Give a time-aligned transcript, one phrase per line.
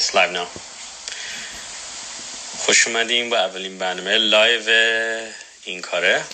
[0.00, 0.48] it's live now.
[2.58, 4.70] خوش اومدیم با اولین برنامه live
[5.64, 6.24] این کاره.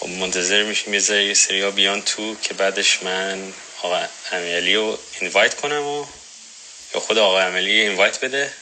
[0.00, 3.52] خب منتظر میشیم یه سری ها بیان تو که بعدش من
[3.82, 6.06] آقا امیلی رو invite کنم و
[6.94, 8.52] یا خود آقا امیلی invite بده.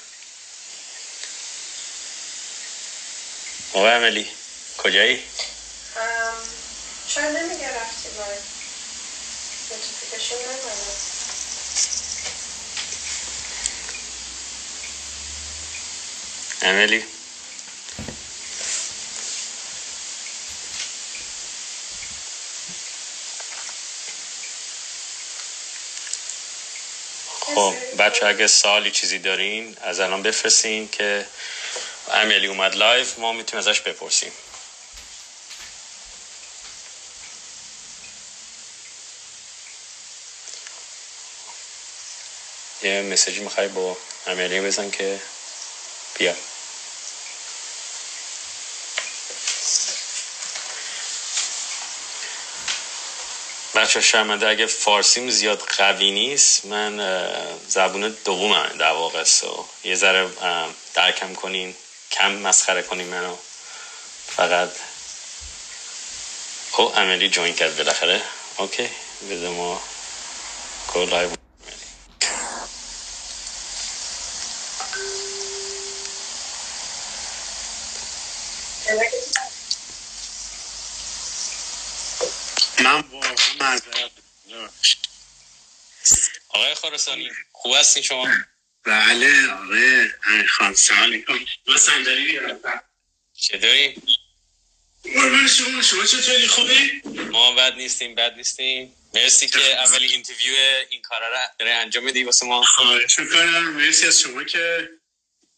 [3.72, 4.26] آقا امیلی
[4.78, 5.22] کجایی؟
[7.08, 8.40] شاید نمیگه رفتی live
[9.70, 11.11] notification نمیده
[16.62, 17.04] امیلی
[27.40, 31.26] خب بچه اگه سوالی چیزی دارین از الان بفرستین که
[32.12, 34.32] امیلی اومد live ما می‌تونیم ازش بپرسیم.
[42.82, 45.20] یه مسیجی می‌خوای با امیلی بزن که
[46.18, 46.34] بیا
[53.82, 56.98] بچه شرمنده اگه فارسیم زیاد قوی نیست من
[57.68, 59.24] زبون دومم در واقع.
[59.24, 60.28] سو یه ذره
[60.94, 61.74] درکم کنین
[62.10, 63.36] کم مسخره کنین منو.
[64.26, 64.70] فقط
[66.76, 68.22] او امیلی جوین کرد بالاخره.
[68.56, 68.88] اوکی
[69.30, 69.82] بده ما
[70.94, 71.06] گو
[82.80, 83.61] من واقعا معذرت
[86.48, 88.28] آقای خراسانی خوب هستین شما؟
[88.84, 91.38] بله آقای امیر خان سلام علیکم.
[91.66, 92.60] من صندلی بیارم.
[93.34, 94.02] چطوری؟
[95.14, 98.94] قربان شما شما چطوری خوبی؟ ما بد نیستیم بد نیستیم.
[99.14, 100.54] مرسی که اولی interview
[100.90, 102.62] این کارا رو داره انجام میدی واسه ما.
[102.62, 103.72] خواهش می‌کنم.
[103.72, 104.90] مرسی از شما که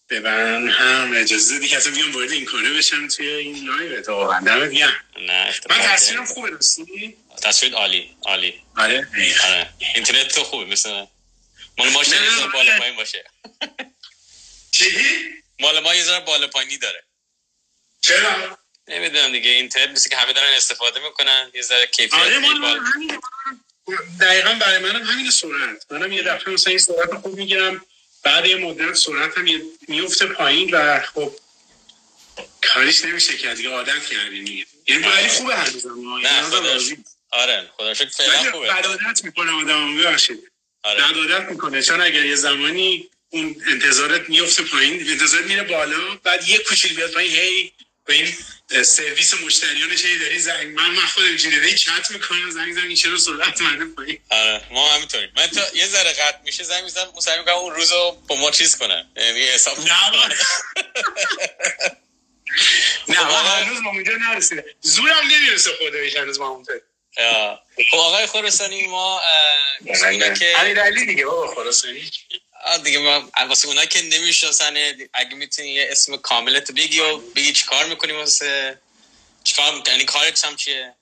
[0.07, 1.69] به من هم اجازه دادی.
[1.69, 4.03] که اصلا بیام وارد این کاره بشم توی این live.
[4.03, 5.05] تا دمت گرم.
[5.21, 8.63] نه من تصویرم خوبه راستی؟ تصویر عالی عالی.
[8.77, 9.09] آره.
[9.45, 9.71] آره.
[9.95, 11.07] اینترنت تو خوبه مثل
[11.79, 12.79] مال ما یه بالا.
[12.79, 13.25] پایین باشه.
[14.71, 14.87] چی؟
[15.61, 17.05] مال ما یه ذره بالا پایینی داره.
[18.01, 18.59] چرا؟
[18.89, 23.21] نمی‌دونم دیگه اینترنت مثل که همه دارن استفاده می‌کنن یه ذره کیفیت آره من همین
[24.21, 25.87] دقیقا برای منم همین سرعت.
[25.91, 27.87] منم یه دفعه مثلا این سرعت خوب می‌گیرم
[28.23, 31.33] بعد یه مدت سرعت هم میفته پایین و خب
[32.63, 36.19] کاریش نمیشه که دیگه عادت کردیم یعنی ولی خوبه هنوزم ها.
[36.19, 36.95] نه
[37.35, 38.67] آره خدا شکر فعلا خوبه.
[38.69, 40.51] بدادت می‌کنه آدم ببخشید.
[40.83, 41.03] آره.
[41.13, 41.83] بدادت می‌کنه.
[41.83, 47.11] چون اگر یه زمانی اون انتظارت میفته پایین انتظارت میره بالا بعد یه کوچیل بیاد
[47.13, 47.73] پایین هی
[48.07, 48.35] به این
[48.85, 53.19] سرویس مشتریانش هی داری؟ زنگ من من خودم هی چت می‌کنم زنگ زنگ این چرا
[53.19, 54.19] سرعت منه پایین.
[54.31, 55.31] آره ما همینطوریم.
[55.37, 58.77] من تا یه ذره قطع میشه زنگ می‌زنم سعی می‌کنم اون روزو با ما چیز
[58.77, 60.35] کنم یعنی حساب نه من-
[63.09, 66.73] نه من واقعا؟ هنوز ما اونجا نرسیده زورم نمی‌رسه خداییش هنوز ما اونجا.
[67.91, 69.23] خب آقای خراسانی ما
[70.39, 72.11] که امیر علی دیگه بابا خراسانی.
[72.85, 74.77] دیگه ما واسه اونا که نمی‌شناسن
[75.15, 78.79] اگه می‌تونی یه اسم کاملت بگی و بگی چیکار می‌کنی واسه
[79.45, 80.95] چیکار می‌کنی؟ یعنی کارت هم چیه؟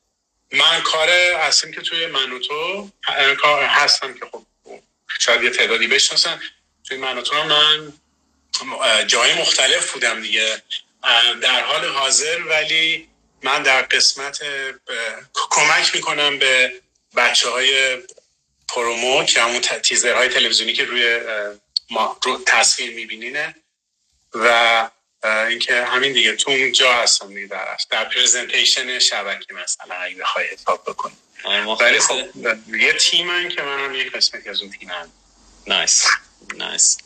[0.52, 2.90] من کار هستیم که توی منوتو
[3.40, 4.42] کار هستم که خب
[5.20, 6.40] شاید یه تعدادی بشناسن.
[6.88, 7.92] توی منوتو من
[9.06, 10.62] جای مختلف بودم دیگه.
[11.42, 13.08] در حال حاضر ولی
[13.42, 14.72] من در قسمت اه،
[15.34, 16.72] کمک می‌کنم به
[17.16, 17.98] بچه های
[18.68, 21.20] پرومو که همون ت- تیزرهای تلویزیونی که روی
[21.90, 23.54] ما رو تصویر میبینینه
[24.34, 24.90] و
[25.24, 30.84] اینکه همین دیگه تو اونجا هستم دیگه در, در پرزنتیشن شبکه مثلا اگه بخوای حساب
[30.86, 31.16] بکنی.
[31.44, 32.18] آره ولی خب
[32.76, 35.12] یه تیمن که من هم یک قسمتی از اون تیمم
[35.66, 36.06] نایس
[36.56, 36.98] نایس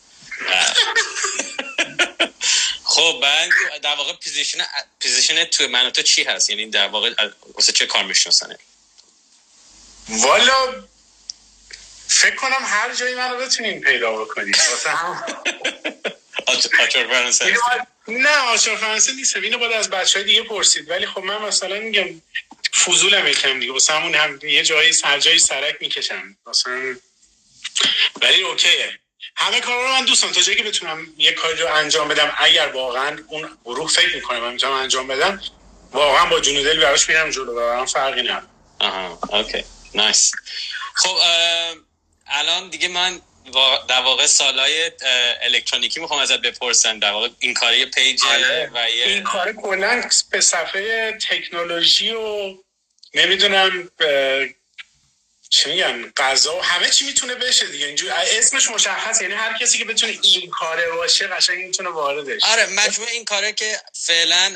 [2.85, 3.51] خب بعد
[3.83, 4.59] در واقع position
[5.01, 7.15] position تو من تو چی هست؟ یعنی در واقع
[7.55, 8.59] واسه چه کار میشناسنه
[10.09, 10.87] والا
[12.09, 15.25] فکر کنم هر جایی منو بتونین پیدا بکنید واسه هم
[16.47, 17.57] آچار فرانسه
[18.09, 20.91] نه آچار فرانسه نیستم اینو باید از بچه های دیگه پرسید.
[20.91, 22.23] ولی خب من مثلا میگم
[22.85, 23.73] فضولم یکم دیگه.
[23.73, 26.37] واسه همون هم یه جایی هر جایی سرک می‌کشم.
[26.47, 26.97] مثلا
[28.23, 28.99] ولی okay ـه.
[29.37, 30.33] همه کارا رو من دوستم.
[30.33, 34.41] تا جایی که بتونم یه کاری رو انجام بدم اگر واقعا اون گروه فکر می‌کنه
[34.41, 35.43] من می‌تونم انجام بدم
[35.93, 38.47] واقعا با جون دل براش میرم جلو و برام فرقی نداره.
[38.79, 39.65] آها okay.
[39.95, 40.33] nice
[40.95, 41.17] خب
[42.27, 43.21] الان دیگه من
[43.89, 44.91] در واقع سوالای
[45.43, 46.99] الکترونیکی می‌خوام ازت بپرسم.
[46.99, 48.23] در واقع این کار یه page
[48.75, 52.55] و یه این کار کلا به صفحه تکنولوژی و
[53.15, 53.91] نمی‌دونم
[55.51, 57.87] چی میگن غذا و همه چی می‌تونه بشه دیگه.
[57.87, 62.43] اینجور اسمش مشخص یعنی هر کسی که بتونه این کاره باشه قشنگ می‌تونه واردش.
[62.45, 64.49] آره مجموع این کاره که فعلا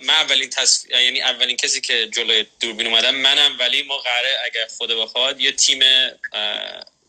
[0.00, 0.90] من اولین تصف...
[0.90, 3.56] یعنی اولین کسی که جلوی دوربین اومدم منم.
[3.58, 5.82] ولی ما قراره اگر خدا بخواد یه تیم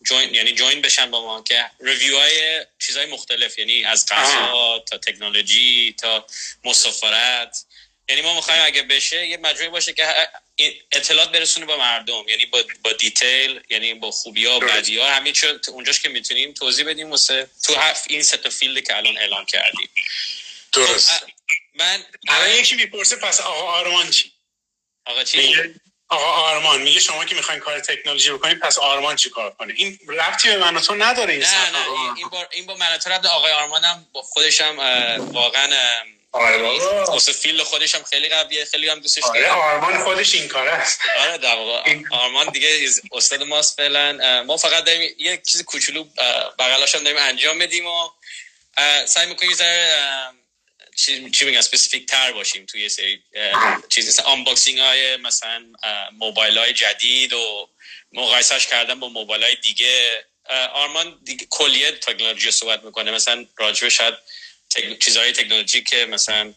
[0.06, 3.60] جوین یعنی جوین بشن با ما که ریویو های چیزهای مختلف.
[3.60, 6.28] یعنی از غذا تا تکنولوژی تا
[6.64, 7.66] مسافرت.
[8.10, 10.06] یعنی ما می‌خوایم اگه بشه یه مجموعه باشه که
[10.92, 15.36] اطلاعات برسونه با مردم یعنی با, با detail یعنی با خوبی ها بدی ها همین
[15.68, 17.76] اونجاش که می‌تونیم توضیح بدیم واسه تو
[18.08, 19.90] این سه field که الان اعلام کردیم.
[20.74, 21.12] درست.
[21.12, 21.28] خب،
[21.76, 24.32] من الان یکی می‌پرسه پس آقا آرمان چی؟
[25.06, 25.56] آقا چی؟
[26.08, 30.00] آقا آرمان میگه شما که می‌خواین کار تکنولوژی بکنید پس آرمان چی کار کنه؟ این
[30.08, 33.52] ربطی به من تو نداره این نه نه این بار این با من تو آقای
[33.52, 34.78] آرمان هم با خودشم
[35.20, 35.68] واقعا
[36.34, 40.72] آره بابا field خودش هم خیلی قویه خیلی هم دوستش آره آرمان خودش این کاره
[40.72, 44.44] است آره در واقع آرمان دیگه استاد ماست فعلا.
[44.44, 46.04] ما فقط داریم یه چیز کوچولو
[46.60, 48.10] بغلاش هم داریم انجام بدیم و
[49.06, 49.58] سعی می‌کنیم یه
[50.96, 53.24] چی, چی میگن specific تر باشیم توی سری
[53.90, 54.08] چیز.
[54.08, 55.66] مثل unboxing های مثلا
[56.12, 57.70] موبایل های جدید و
[58.14, 60.26] مقایسش کردن با موبایل های دیگه
[60.74, 63.12] آرمان دیگه کلیه تکنولوژی صحبت می‌کنه.
[63.12, 64.14] مثلا راجبه شاید
[65.00, 66.54] چیزهای تکنولوژی که مثلا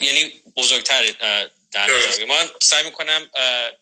[0.00, 1.14] یعنی بزرگتر
[1.72, 1.90] در
[2.28, 3.30] ما سعی می‌کنم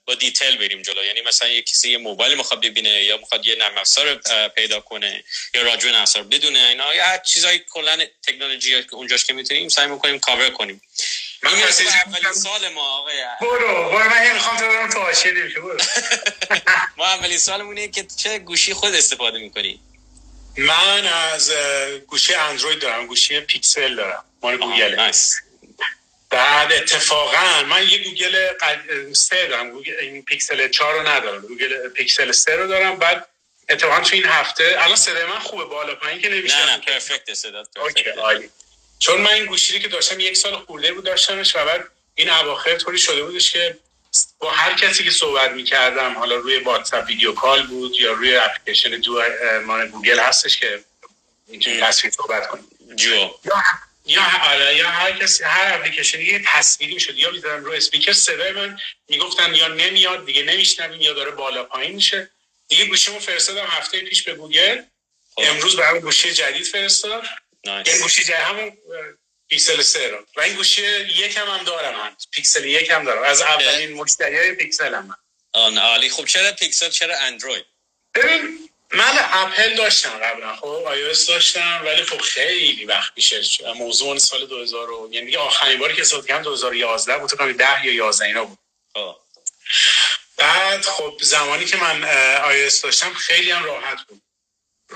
[0.05, 1.05] با دیتیل بریم جلو.
[1.05, 5.25] یعنی مثلا یه کسی یه موبایل می‌خواد ببینه یا می‌خواد یه نرم افزار پیدا کنه
[5.55, 9.69] یا راجع نرم افزار بدونه اینا یا هر چیزای کلا تکنولوژی که اونجاش که می‌تونیم
[9.69, 10.83] سعی می‌کنیم کاور کنیم.
[11.43, 15.79] من اولین سال ما آقای برو برو من می‌خوام تو برم تو برو.
[16.99, 19.81] ما اولین سالمونه که چه گوشی خود استفاده می‌کنی؟
[20.59, 21.53] من از
[22.07, 25.13] گوشی اندروید دارم گوشی پیکسل دارم مال گوگل
[26.31, 29.13] بعد اتفاقا من یه گوگل قد...
[29.13, 32.97] سه دارم گوگل این پیکسل 4 رو ندارم گوگل پیکسل 3 رو دارم.
[32.99, 33.29] بعد
[33.69, 37.29] اتفاقا تو این هفته الان صدای من خوبه بالا پایین که نمیشه نه نه perfect
[38.19, 38.51] عالی.
[38.99, 41.85] چون من این گوشی که داشتم یک سال خورده بود داشتمش و بعد
[42.15, 43.79] این اواخر طوری شده بودش که
[44.39, 48.91] با هر کسی که صحبت می‌کردم حالا روی واتساپ video call بود یا روی application
[48.91, 49.23] Duo
[49.67, 50.85] مال گوگل هستش که
[51.49, 52.65] اینجوری تصویر صحبت کنیم
[52.97, 53.31] جو
[54.07, 58.53] یا آره یا هر کسی هر اپلیکیشنی یه تصویری شد یا می‌ذارم رو اسپیکر صدای
[58.53, 58.79] من
[59.09, 62.31] می‌گفتن یا نمیاد دیگه نمیشنویم یا داره بالا پایین میشه.
[62.69, 64.83] دیگه گوشیمو فرستادم هفته پیش به گوگل.
[65.35, 65.43] خب.
[65.45, 67.25] امروز برام گوشی جدید فرستاد.
[67.65, 68.73] این گوشی جدید همون
[69.49, 70.27] پیکسل سه رو.
[70.37, 73.23] و این گوشی یکم هم دارم من پیکسل یکم دارم.
[73.23, 75.19] از اولین مشتری پیکسل هم.
[75.55, 76.09] من عالی.
[76.09, 77.65] خب چرا پیکسل چرا اندروید؟
[78.15, 80.57] ببین من اپل داشتم قبلا.
[80.57, 83.43] خب آی‌فون داشتم ولی خب خیلی وقت پیشه
[83.77, 87.31] موضوع سال 2000 رو یعنی دیگه آخرین باری که استفاده کردم 2011 بود.
[87.31, 88.59] تا 10 یا 11 اینا بود.
[88.95, 89.17] خب.
[90.37, 92.05] بعد خب زمانی که من
[92.45, 94.23] آی‌فون داشتم خیلی هم راحت بود.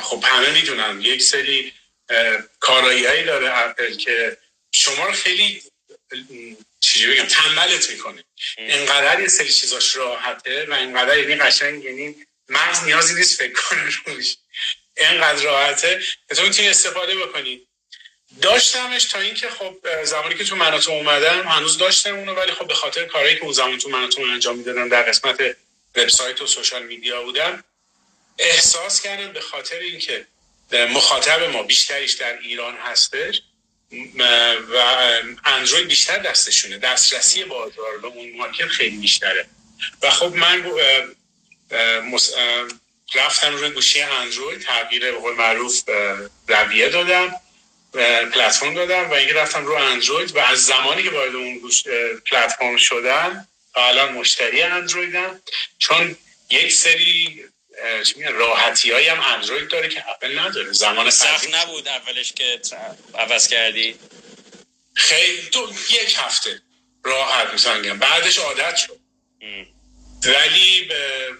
[0.01, 1.01] خب همه می‌دونن.
[1.01, 1.73] یک سری
[2.61, 4.39] کارایی داره اپل که
[4.73, 5.63] شما رو خیلی
[6.81, 8.25] چیزی بگم تنبلت می‌کنه.
[8.59, 13.91] اینقدر یه سری چیزاش راحته و اینقدر یعنی قشنگ یعنی مغز نیازی نیست فکر کنه
[14.07, 14.37] روش.
[14.97, 16.03] اینقدر راحته.
[16.29, 17.67] که تو می‌تونی استفاده بکنی.
[18.41, 22.75] داشتمش تا اینکه خب زمانی که تو مناطق اومدم هنوز داشتم اونو ولی خب به
[22.75, 25.57] خاطر کارهایی که اون زمان تو مناطق انجام می‌دادم در قسمت
[25.97, 27.65] وبسایت و سوشال میدیا بودم
[28.39, 30.27] احساس کردم به خاطر اینکه
[30.73, 33.43] مخاطب ما بیشتریش در ایران هستش.
[34.69, 34.77] و
[35.45, 36.79] اندروید بیشتر دستشونه.
[36.79, 39.47] دسترسی بازار به اون مارکت خیلی بیشتره.
[40.03, 40.65] و خب من
[43.15, 45.81] رفتم روی گوشی اندروید تغییر به قول معروف
[46.49, 47.35] رویه دادم
[48.35, 51.83] پلتفرم دادم و اینکه رفتم رو اندروید و از زمانی که وارد اون گوش
[52.31, 55.41] پلتفرم شدن الان مشتری اندرویدم.
[55.79, 56.17] چون
[56.51, 57.45] یک سری
[58.33, 60.73] راحتی های هم اندروید داره که اپل نداره.
[60.73, 62.61] زمان سخت نبود اولش که
[63.15, 63.99] عوض کردی؟
[64.95, 66.63] خیلی تو یک هفته
[67.05, 69.01] راحت مثلا بعدش عادت شد.
[70.25, 70.89] ولی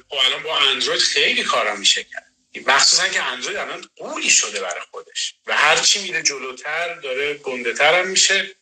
[0.09, 2.27] خب الان با اندروید خیلی کارا میشه کرد.
[2.67, 5.35] مخصوصا که اندروید الان قولی شده برای خودش.
[5.47, 8.57] و هرچی میره جلوتر داره گنده تر هم میشه.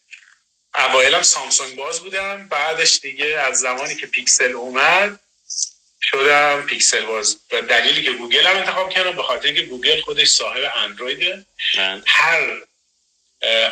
[0.75, 2.49] اوایل هم سامسونگ باز بودم.
[2.49, 5.21] بعدش دیگه از زمانی که پیکسل اومد
[6.03, 10.29] شدم پیکسل باز و دلیلی که گوگل هم انتخاب کردم به خاطر که گوگل خودش
[10.29, 11.47] صاحب اندرویده.
[12.07, 12.63] هر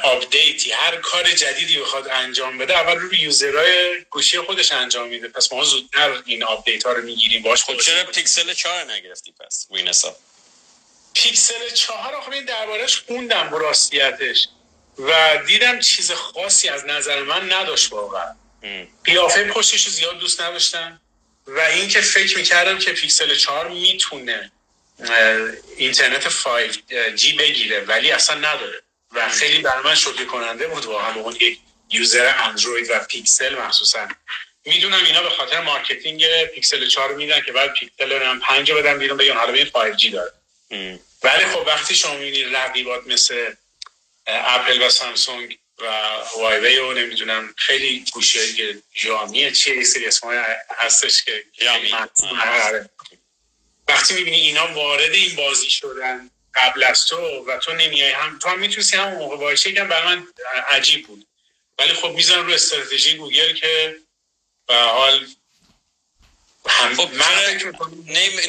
[0.03, 5.09] update ی هر کار جدیدی بخواد انجام بده اول روی user های گوشی خودش انجام
[5.09, 5.29] میده.
[5.29, 9.67] پس ما زودتر این update ها رو می‌گیریم باشه خب چرا پیکسل 4 نگرفتی پس
[9.71, 10.17] وینسا؟
[11.15, 14.49] پیکسل 4 آخه دربارش خوندم راستیتش
[14.99, 18.35] و دیدم چیز خاصی از نظر من نداشت واقعا.
[19.05, 21.01] قیافه پشتش زیاد دوست نداشتم.
[21.49, 24.53] و اینکه فکر می‌کردم که پیکسل 4 می‌تونه
[25.77, 28.83] اینترنت 5G بگیره ولی اصلا نداره.
[29.15, 31.59] و خیلی برا من شوکه کننده بود واقعا به عنوان یک
[31.91, 34.09] user اندروید و پیکسل مخصوصا.
[34.65, 39.19] می‌دونم اینا به خاطر marketing پیکسل 4 میدن که بعد پیکسل 5 رو بدن بیرون
[39.19, 40.33] بگن حالا ببین 5G داره.
[41.23, 43.53] ولی خب وقتی شما می‌بینید رقیبات مثل
[44.27, 45.85] اپل و سامسونگ و
[46.35, 50.39] هوایوی و نمی‌دونم خیلی گوشی که جامیه چیه یه سری اسمای
[50.79, 51.45] هستش که
[53.89, 58.49] وقتی می‌بینی اینا وارد این بازی شدن قبل از تو و تو نمیای هم تو
[58.49, 60.27] هم می‌تونستی هم موقع باشه یکم برای من
[60.71, 61.27] عجیب بود.
[61.79, 63.97] ولی خب میزن رو استراتژی گوگل که
[64.67, 65.27] به حال
[66.69, 67.61] هم خب من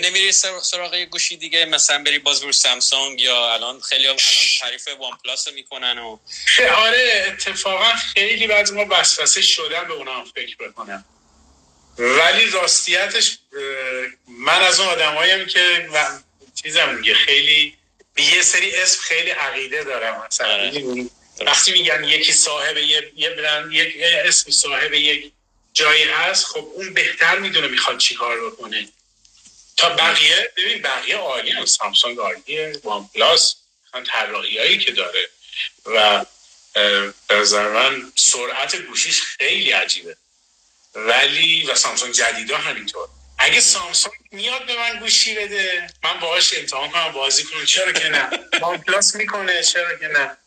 [0.03, 4.19] نمیری سراغ گوشی دیگه مثلا بری باز رو سامسونگ یا الان خیلی الان
[4.61, 6.17] تعریف وان پلاس می‌کنن و
[6.75, 11.05] آره اتفاقا خیلی بعضی ما وسوسه شدن به اونها فکر بکنم.
[11.97, 13.38] ولی راستیتش
[14.27, 15.89] من از اون آدماییم که
[16.63, 17.75] چیزم میگه خیلی
[18.13, 20.53] به یه سری اسم خیلی عقیده دارم مثلا.
[20.53, 21.05] آره.
[21.45, 25.31] وقتی میگن یکی صاحب یه یه برند یک اسم صاحب یک
[25.79, 28.89] جایی هست خب اون بهتر می‌دونه می‌خواد چی کار بکنه.
[29.77, 33.55] تا بقیه ببین بقیه عالی هم سامسونگ عالیه وان پلاس
[34.07, 35.29] طراحی هایی که داره.
[35.86, 36.25] و
[37.27, 40.17] به من سرعت گوشیش خیلی عجیبه.
[40.95, 43.09] ولی و سامسونگ جدیدا همینطور.
[43.38, 47.65] اگه سامسونگ میاد به من گوشی بده من باهاش امتحان کنم بازی کنم.
[47.65, 48.29] چرا که نه؟
[48.62, 50.38] وان پلاس می‌کنه چرا که نه؟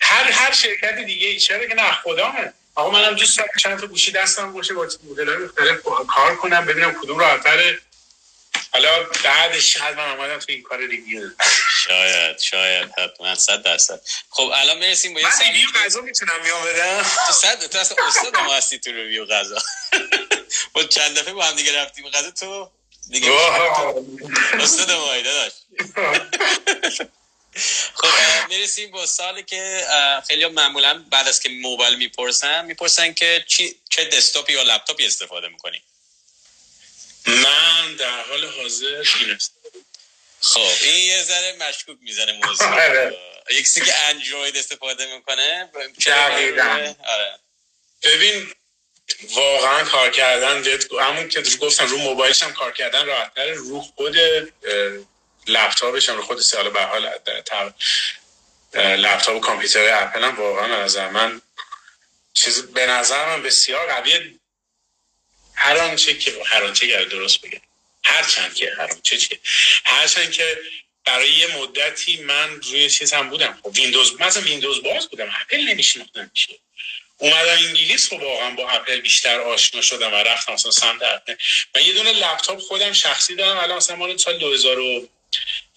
[0.00, 2.52] هر هر شرکت دیگه چرا که نه؟ خدامه.
[2.74, 6.94] آقا منم دوست دارم چند تا گوشی دستم باشه با مدل مختلف کار کنم ببینم
[7.02, 7.80] کدوم راحت‌تره
[8.72, 11.30] حالا بعدش من آمدم تو این کار review
[11.86, 14.00] شاید شاید حتما صد درصد.
[14.30, 17.02] خب الان می‌رسیم با یه من review غذا می‌تونم میام بدم.
[17.26, 19.58] تو صد تو اصلا استاد ما هستی تو review غذا.
[20.72, 22.10] با چند دفعه با هم دیگه رفتیم.
[22.10, 22.70] غذا تو؟
[23.10, 23.32] دیگه
[24.60, 25.56] استاد ما داشت
[27.94, 29.86] خب می‌رسیم با سالی که
[30.28, 33.44] خیلی معمولا بعد از که موبایل می‌پرسن می‌پرسن که
[33.90, 35.82] چه دسکتاپی یا لپتاپی استفاده می‌کنی؟
[37.26, 39.38] من در حال حاضر این
[40.40, 42.66] خب این یه ذره مشکوک می‌زنه موضوع.
[42.66, 43.16] آره.
[43.50, 45.70] یکسی که اندروید استفاده می‌کنه
[47.06, 47.38] آره.
[48.02, 48.52] ببین
[49.34, 50.64] واقعا کار کردن
[51.00, 54.16] همون که گفتم رو موبایلش هم کار کردن راحتتر رو خود
[55.46, 57.10] لپتاپش هم خود سال به حال
[58.74, 61.40] لپتاپ و کامپیوتر اپل هم واقعا از من
[62.34, 64.34] چیز به نظر من بسیار قویه.
[65.54, 67.60] هر آنچه که هر آنچه که درست بگم.
[68.04, 69.40] هر چند که هر آنچه چه
[69.84, 70.58] هر چند که
[71.04, 73.58] برای یه مدتی من روی چیز هم بودم.
[73.62, 75.32] خب ویندوز مثلا ویندوز باز بودم.
[75.40, 76.58] اپل نمیشناختم میشه
[77.18, 81.34] اومدم انگلیس رو واقعا با اپل بیشتر آشنا شدم و رفتم مثلا سمت اپل.
[81.76, 83.58] من یه دونه لپتاپ خودم شخصی دارم.
[83.58, 85.08] الان مثلا مال سال 2000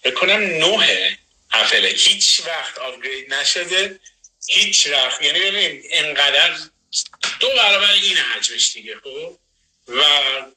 [0.04, 1.18] بکنم نه
[1.52, 4.00] اپل هیچ وقت آپگرید نشده
[4.46, 6.56] هیچ وقت یعنی ببین انقدر
[7.40, 9.38] دو برابر این حجمش دیگه خب؟
[9.88, 10.02] و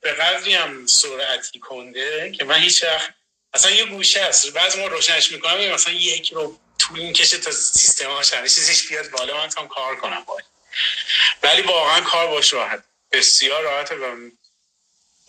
[0.02, 3.14] به قدری هم سرعتی کنده که من هیچ وقت
[3.54, 8.10] اصلا یه گوشه هست بعض ما روشنش می‌کنم مثلا یک رو طول می‌کشه تا سیستم
[8.10, 10.46] هاش چیزش بیاد بالا من هم کار کنم باید
[11.44, 12.84] ولی واقعا کار باش راحت.
[13.12, 14.30] بسیار راحته و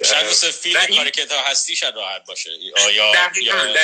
[0.04, 2.50] شاید مثل فیلم کاری که تا هستی شاید راحت باشه.
[2.76, 3.74] آیا دقیقا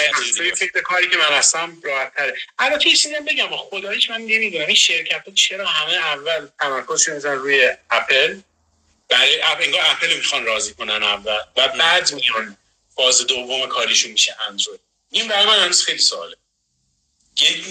[0.56, 5.28] فکر کاری که من هستم راحت تره البته یه بگم خداییش من نمی‌دونم این شرکت
[5.28, 8.40] ها چرا همه اول تمرکز میزن روی اپل؟
[9.08, 12.56] برای اپ انگار اپل می‌خوان راضی کنن اول و بعد میان
[12.96, 14.80] فاز دوم کاریشون میشه اندروید.
[15.10, 16.37] این برای من هنوز خیلی سواله.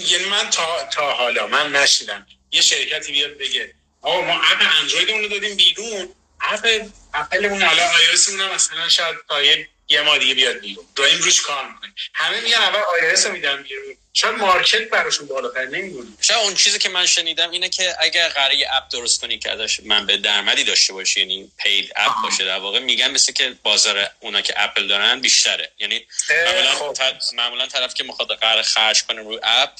[0.06, 2.26] یعنی من تا, تا حالا من نشنیدم.
[2.50, 8.04] یه شرکتی بیاد بگه آقا ما app اندرویدمون رو دادیم بیرون app اپلمون حالا آی‌فون
[8.28, 9.42] هم مثلا شاید تا
[9.88, 10.84] یه ماه دیگه بیاد بیرون.
[10.96, 11.94] داریم روش کار می‌کنیم.
[12.14, 13.96] همه میگن اول آی‌فون رو میدن بیرون.
[14.12, 18.66] شاید market براشون بالاتر نمی‌دونم شاید اون چیزی که من شنیدم اینه که اگر قراره
[18.72, 22.58] app درست کنی که ازش من یه درآمدی داشته باشی یعنی paid app باشه در
[22.58, 25.72] واقع میگن مثل اینکه بازار اونا که اپل دارن بیشتره.
[25.78, 26.96] یعنی معمولا خب.
[27.34, 29.70] معمولا طرف که می‌خواد قرار خرج کنه روی اپ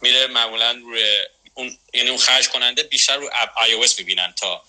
[0.00, 1.18] میره معمولا روی
[1.54, 4.64] اون یعنی اون خرج کننده بیشتر رو اپ آی او می‌بینن تا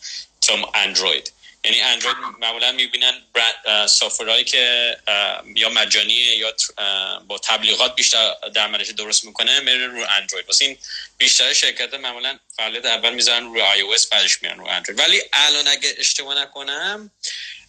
[0.47, 1.33] تا اندروید.
[1.63, 3.21] یعنی اندروید معمولا می‌بینن
[3.87, 4.97] software هایی که
[5.55, 6.53] یا مجانیه یا
[7.27, 10.45] با تبلیغات بیشتر درآمدش درست می‌کنه میره رو اندروید.
[10.45, 10.77] واسه این
[11.17, 14.99] بیشتر شرکت معمولا فعالیت اول می‌ذارن رو iOS بعدش میان رو اندروید.
[14.99, 17.11] ولی الان اگه اشتباه نکنم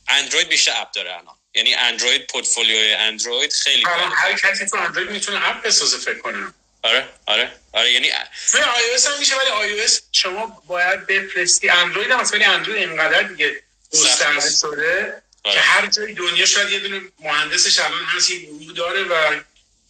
[0.08, 1.34] اندروید بیشتر اپ داره الان.
[1.54, 3.84] یعنی اندروید پورتفولیوی اندروید خیلی
[4.16, 6.54] هر کسی تو اندروید می‌تونه اپ بسازه فکر کنم.
[6.82, 7.52] آره آره.
[7.78, 11.68] آره یعنی آی او هم میشه ولی آی او شما باید بفرستی.
[11.68, 17.00] اندروید هم ولی اندروید اینقدر دیگه گسترده شده که هر جای دنیا شاید یه دونه
[17.20, 19.40] مهندسش الان هست یه گروه داره و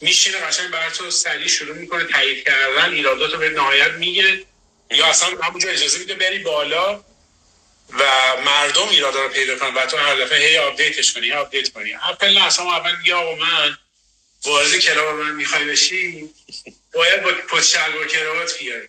[0.00, 4.45] میشینه قشنگ برای تو سریع شروع می‌کنه تایید کردن ایرادات رو به نهایت میگه
[4.90, 7.04] یا اصلا همونجا اجازه میده بری بالا
[7.99, 8.02] و
[8.45, 11.95] مردم ایرادا رو پیدا کنن و تو هر دفعه هی آپدیتش کنی آپدیت کنی.
[11.95, 13.78] اپل نه اصلا اول میگه آقا من
[14.45, 16.30] وارد club من می‌خوای بشی؟
[16.95, 18.88] باید با کت شلوار کراوات بیای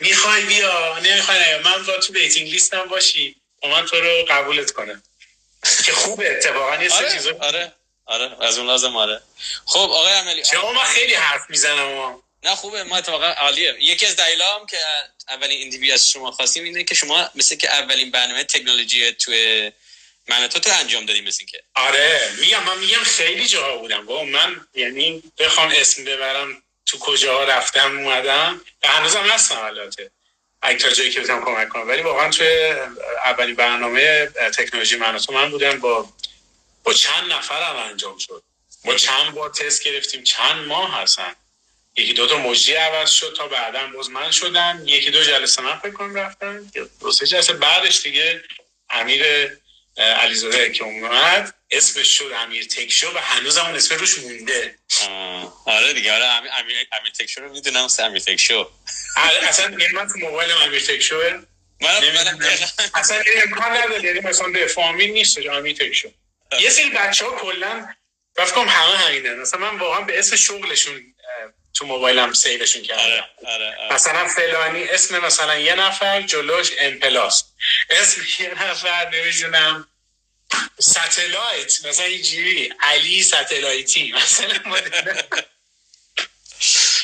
[0.00, 4.24] می‌خوای بیا نمی‌خوای نه من با تو waiting list م باشی و من تو رو
[4.30, 5.02] قبولت کنم.
[5.84, 7.72] که خوبه اتفاقا یه آره چیزا آره
[8.06, 9.22] آره از اون لازم آره.
[9.66, 13.74] خب آقای عملی چه من خیلی حرف می‌زنم اما نه خوبه ما اتفاقا عالیه.
[13.80, 14.76] یکی از دلایل هم که
[15.28, 19.72] اولین interview از شما خواستیم اینه که شما مثل که اولین برنامه تکنولوژی توی
[20.28, 24.06] مناطق تو انجام دادیم مثل که آره میگم من میگم خیلی جاها بودم.
[24.06, 28.60] با من یعنی بخوام اسم ببرم تو کجاها رفتم اومدم.
[28.80, 30.10] به هنوزم هستم البته.
[30.62, 31.88] اگه تا جایی که بتونم کمک کنم.
[31.88, 32.74] ولی واقعا توی
[33.24, 36.08] اولین برنامه تکنولوژی من و تو من بودم با
[36.84, 38.42] با چند نفرم انجام شد.
[38.84, 40.22] با چند بار تست گرفتیم.
[40.22, 41.34] چند ماه هستن.
[41.96, 44.82] یکی دو تا مجری عوض شد تا بعدا باز من شدم.
[44.86, 46.70] یکی دو جلسه من فکر کنم رفتم
[47.00, 48.44] دو سه جلسه بعدش دیگه
[48.90, 49.24] امیر
[50.04, 54.78] علیزاده که اومد اسمش شد امیر تکشو و هنوز همون اسم روش مونده.
[55.66, 58.70] آره دیگه آره امیر امیر امیر تکشو رو می‌دونم سه امیر تکشو.
[59.16, 61.42] ال- اصلا من تو موبایل امیر تکشوه.
[61.80, 62.38] دقیقاً
[62.94, 66.08] اصلا این امکان نداره یعنی مثلا به فامیل نیست امیر تکشو.
[66.60, 67.88] یه سری بچه ها کلا
[68.36, 71.14] فکر کنم همه همینه مثلا من واقعا به اسم شغلشون
[71.74, 73.02] تو موبایلم save شون کردم.
[73.02, 73.94] آره آره آره.
[73.94, 77.44] مثلا فلانی اسم مثلا یه نفر جلوش امپلاس
[77.90, 79.88] اسم یه نفر نمی‌دونم.
[80.80, 84.58] satellite مثلا اینجوری علی satellite ی مثلا.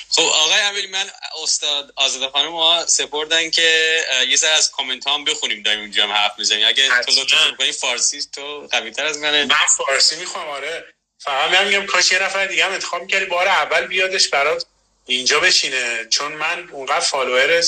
[0.09, 1.11] خب آقای امیری من
[1.43, 6.13] استاد آزاده خانم ما سپردن که یه سر از کامنت هم بخونیم داریم اینجا هم
[6.13, 6.67] حرف می‌زنیم.
[6.67, 7.13] اگه تو.
[7.13, 9.45] لطف کنی فارسی تو قوی تر از منه.
[9.45, 10.95] من فارسی می‌خوام آره.
[11.19, 14.67] فقط من میگم کاش یه نفر دیگه هم انتخاب می‌کردی بار اول بیادش برات.
[15.07, 17.63] اینجا بشینه چون من اونقدر follower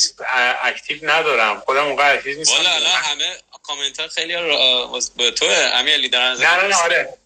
[0.63, 1.61] active ندارم.
[1.61, 2.55] خودم اونقدر active نیستم.
[2.55, 6.77] والا الان همه کامنت ها خیلی ها به تو امیر علی دارن نه نه نه
[6.77, 7.19] آره.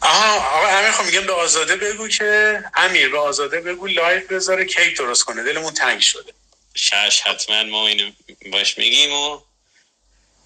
[0.00, 4.64] آها آقا امیر خب میگم به آزاده بگو که امیر به آزاده بگو live بذاره
[4.64, 5.42] کیک درست کنه.
[5.42, 6.32] دلمون تنگ شده.
[6.74, 8.10] شش حتما ما اینو
[8.52, 9.40] باش میگیم و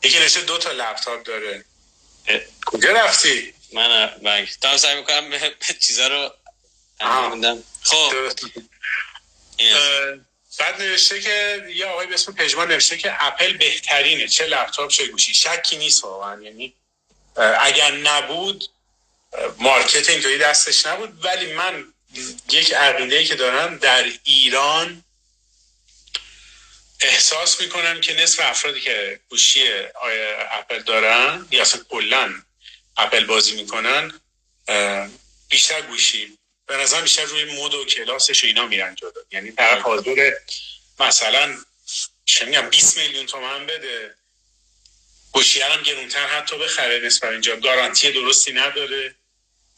[0.02, 1.64] یکی نشه دو تا لپتاپ داره.
[2.66, 6.30] کجا رفتی؟ من بنگ دارم سعی می‌کنم به چیزا رو
[7.82, 8.12] خب.
[10.58, 14.28] بعد نوشته که یه آقای به اسم پژمان نوشته که اپل بهترینه.
[14.28, 15.34] چه لپتاپ چه گوشی.
[15.34, 16.42] شکی نیست واقعا.
[16.42, 16.74] یعنی
[17.60, 18.64] اگر نبود
[19.58, 21.24] مارکت اینطوری دستش نبود.
[21.24, 21.92] ولی من
[22.50, 25.04] یک عقیده که دارم در ایران
[27.00, 29.68] احساس می‌کنم که نصف افرادی که گوشی
[30.50, 32.34] اپل دارن یا اصلا کلا
[32.96, 34.20] اپل بازی می‌کنن
[35.48, 36.38] بیشتر گوشی.
[36.66, 39.10] به نظر بیشتر روی مود و کلاسش و اینا میرن جلو.
[39.30, 40.32] یعنی طرف حاضر
[41.00, 41.56] مثلا
[42.24, 44.14] چه میگم 20 میلیون تومن بده.
[45.32, 47.56] گوشی هم گرونتر حتی بخره نسبت اینجا.
[47.56, 49.14] گارانتی درستی نداره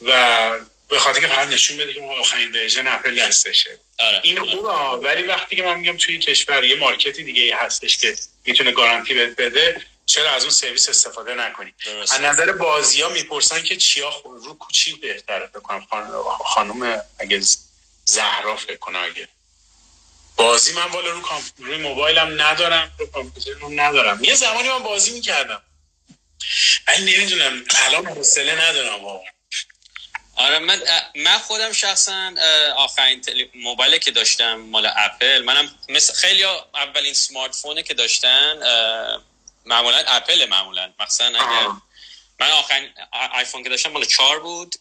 [0.03, 0.51] و
[0.89, 3.79] به خاطر که فقط نشون بده که آخرین version اپل هستشه.
[3.99, 4.21] آره.
[4.23, 4.69] این خوبه
[5.09, 9.15] ولی وقتی که من میگم توی کشور یه market ی دیگه هستش که می‌تونه گارانتی
[9.15, 12.13] بهت بده چرا از اون سرویس استفاده نکنی؟ درست.
[12.13, 17.43] از نظر بازی ها می‌پرسن که چیا رو چی بهتره؟ فکر کنم خان- خانم اگه
[18.05, 19.29] زهرا فکر کنم اگه.
[20.37, 21.43] بازی من والا رو کام...
[21.59, 24.25] روی موبایلم ندارم رو کامپیوترم ندارم.
[24.25, 25.63] یه زمانی من بازی می‌کردم.
[26.89, 29.31] ولی نمی‌دونم الان حوصله ندارم واقعا.
[30.37, 30.83] آره من
[31.17, 32.35] من خودم شخصا
[32.77, 33.51] آخرین تلی...
[33.55, 36.45] موبایلی که داشتم مال اپل منم مثل خیلی
[36.75, 38.59] اولین سمارت فونه که داشتن
[39.69, 41.69] معمولا اپل معمولا مثلا اگر.
[42.41, 42.91] من آخرین
[43.33, 44.75] آیفون که داشتم مال چهار بود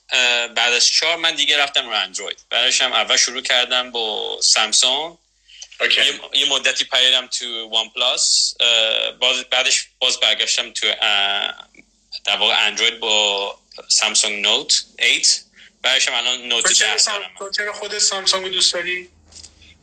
[0.55, 2.37] بعد از چهار من دیگه رفتم رو اندروید
[2.81, 5.17] هم اول شروع کردم با سامسونگ.
[6.33, 8.53] یه, مدتی پریدم تو وان پلاس
[9.19, 10.87] باز بعدش باز برگشتم تو
[12.25, 15.29] در واقع اندروید با سامسونگ نوت 8
[15.81, 17.35] بعدش هم الان نوت چرا 10 سام- دارم.
[17.39, 19.09] تو چرا خودت سامسونگ دوست داری؟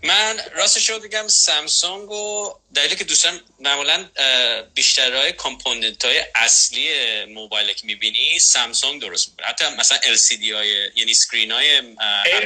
[0.04, 6.88] من راستش رو بگم سامسونگ و دلیلی که دوستم معمولا اه، بیشترهای component های اصلی
[7.24, 11.80] موبایل که می‌بینی سامسونگ درست می‌کنه حتی مثلا LCD های یعنی screen های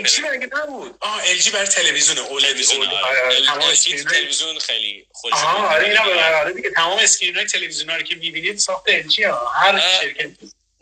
[0.05, 2.87] LG مگه نبود آه LG برای تلویزیون تلویزیون.
[2.87, 3.51] آره.
[3.51, 8.03] آره، screen تلویزیون خیلی خوش آها آره اینا آره دیگه تمام screen های تلویزیون رو
[8.03, 10.31] که می‌بینید ساخت LG ها هر شرکت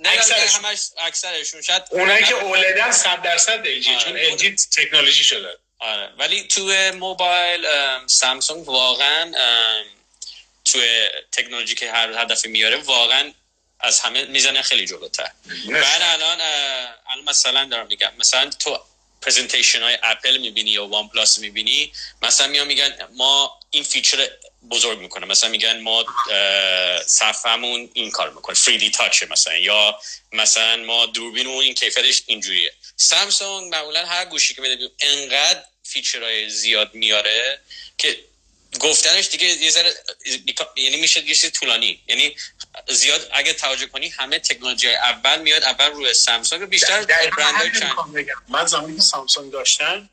[0.05, 0.65] اکثرشون.
[0.65, 3.99] همش اکثرشون شاید اونایی که OLED ان 100 درصد LG آره.
[3.99, 6.13] چون LG تکنولوژی شده آره.
[6.19, 6.63] ولی تو
[6.95, 9.33] موبایل ام، سامسونگ واقعا
[10.65, 10.79] تو
[11.33, 13.33] تکنولوژی که هر دفعه میاره واقعا
[13.81, 15.31] از همه می‌زنه خیلی جلوتر.
[15.69, 16.41] بعد الان
[17.11, 18.81] الان مثلا دارم میگم مثلا تو
[19.23, 24.29] presentation های اپل می‌بینی یا وان پلاس می‌بینی مثلا میان میگن ما این feature
[24.71, 25.27] بزرگ می‌کنه.
[25.27, 26.05] مثلا میگن ما
[27.07, 28.57] صفحمون این کار می‌کنه.
[28.57, 30.01] 3D touch مثلا یا
[30.33, 32.73] مثلا ما دوربینمون این کیفیتش اینجوریه.
[32.97, 37.61] سامسونگ معمولا هر گوشی که بده انقدر feature های زیاد میاره
[37.99, 38.19] که
[38.81, 39.95] گفتنش دیگه یه ذره
[40.77, 42.03] یعنی میشه یه طولانی.
[42.09, 42.37] یعنی
[42.89, 47.93] زیاد اگه توجه کنی همه تکنولوژی اول میاد اول روی سامسونگ بیشتر برندهای چند.
[48.49, 50.11] من زمانی که سامسونگ داشتن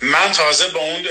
[0.00, 1.06] من تازه با اون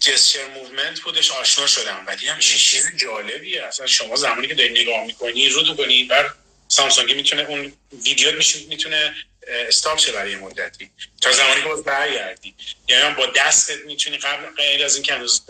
[0.00, 2.04] gesture movement بودش آشنا شدم.
[2.06, 3.64] و دیدم چه چیز جالبیه.
[3.64, 6.34] اصلا شما زمانی که داری نگاه می‌کنی رو کنی بر
[6.74, 7.72] سامسونگ می‌تونه اون
[8.04, 8.32] ویدیو
[8.68, 9.14] می‌تونه
[9.46, 10.90] stop شه برای مدتی.
[11.20, 12.54] تا زمانی که باز برگردی.
[12.88, 15.42] یعنی با دستت می‌تونی قبل غیر از اینکه هنوز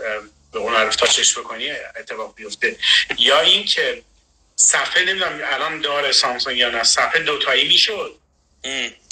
[0.53, 2.77] به اون عرف touch ش بکنی اتفاق بیفته.
[3.19, 4.03] یا اینکه
[4.57, 8.19] صفحه نمی‌دونم الان داره سامسونگ یا نه صفحه دوتایی می‌شد.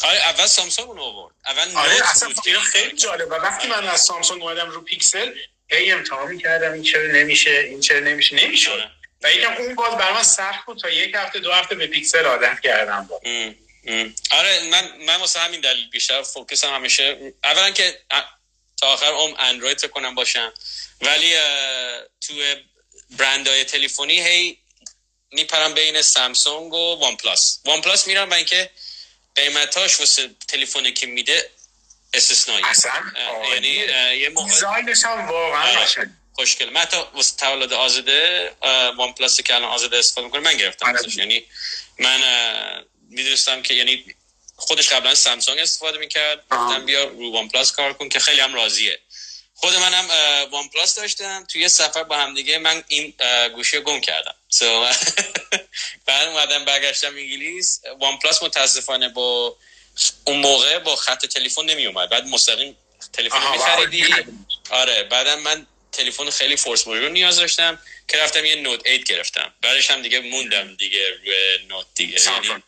[0.04, 1.34] آره اول سامسونگ اون آورد.
[1.46, 5.34] اول آره اصلا خیلی جالب و وقتی من از سامسونگ اومدم رو پیکسل
[5.70, 8.36] هی امتحان می‌کردم این چرا نمیشه این چرا نمیشه.
[8.36, 8.90] نمیشه آره.
[9.22, 12.24] و یکم اون باز برای من سخت بود تا یک هفته دو هفته به پیکسل
[12.24, 13.20] عادت کردم با.
[14.30, 17.32] آره من من واسه همین دلیل بیشتر focus م همیشه.
[17.44, 17.98] اولا که
[18.76, 20.52] تا آخر ام اندروید کنم باشم.
[21.00, 21.34] ولی
[22.20, 22.34] تو
[23.10, 24.58] برندهای تلفنی هی
[25.32, 28.70] میپرم بین سامسونگ و وان پلاس وان پلاس میرم با اینکه
[29.34, 31.50] قیمتاش واسه تلفنی که میده
[32.14, 32.64] استثنایی.
[32.64, 32.92] اصلا
[33.52, 33.68] یعنی
[34.18, 34.54] یه موقع
[35.04, 36.10] هم واقعا آره.
[36.34, 38.50] خوشگل من تا واسه تولد آزاده
[38.96, 41.16] وان پلاس که الان آزاده استفاده می‌کنه من گرفتم آره.
[41.16, 41.44] یعنی
[41.98, 42.20] من
[43.10, 44.04] می‌دونستم که یعنی
[44.56, 46.44] خودش قبلا سامسونگ استفاده می‌کرد.
[46.50, 48.98] گفتم بیا رو وان پلاس کار کن که خیلی هم راضیه.
[49.54, 50.08] خود منم
[50.50, 51.44] وان پلاس داشتم.
[51.44, 53.14] توی یه سفر با هم دیگه من این
[53.54, 54.34] گوشی گم کردم.
[54.52, 54.64] So,
[56.06, 57.80] بعد اومدم برگشتم انگلیس.
[58.00, 59.56] OnePlus متاسفانه با
[60.24, 62.76] اون موقع با خط تلفن نمی اومد بعد مستقیم
[63.12, 64.04] تلفن خریدی
[64.70, 67.78] آره بعدم من تلفن خیلی فورس رو نیاز داشتم
[68.08, 69.54] که رفتم یه Note 8 گرفتم.
[69.62, 72.20] بعدش هم دیگه موندم دیگه روی Note دیگه.
[72.20, 72.62] یعنی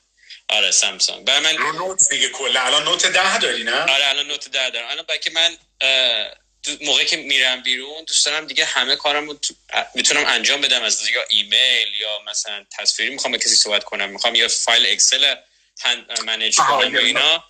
[0.48, 2.60] آره سامسونگ برای من رو Note دیگه کلا.
[2.60, 4.88] الان Note 10 داری نه؟ آره الان Note 10 دارم.
[4.88, 5.56] الان که من
[6.80, 9.38] موقعی که میرم بیرون دوست دارم دیگه همه کارم رو
[9.94, 10.82] می‌تونم انجام بدم.
[10.82, 14.10] از یا ایمیل یا مثلا تصویری می‌خوام با کسی صحبت کنم.
[14.10, 15.34] می‌خوام یا فایل اکسل
[16.26, 17.44] manage کنم اینا.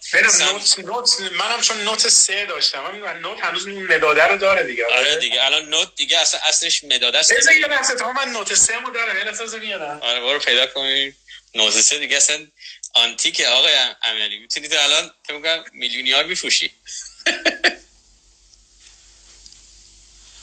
[0.52, 4.86] نوت نوت منم چون نوت سه داشتم من نوت هنوز مداده رو داره دیگه.
[4.86, 7.32] آره دیگه الان نوت دیگه اصلا اصلش مداده است.
[7.32, 11.16] بذار یه لحظه من نوت سه مو دارم یه لحظه میارم آره برو پیدا کنیم.
[11.54, 12.46] نوت سه دیگه اصلا
[12.94, 16.70] آنتیک آقای امیری می‌تونی تو الان فکر کنم میلیونیار میفروشی.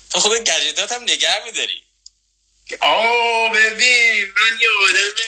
[0.09, 1.83] تو خود گجتات هم نگه میداری.
[2.79, 5.25] آه ببین من یه آدم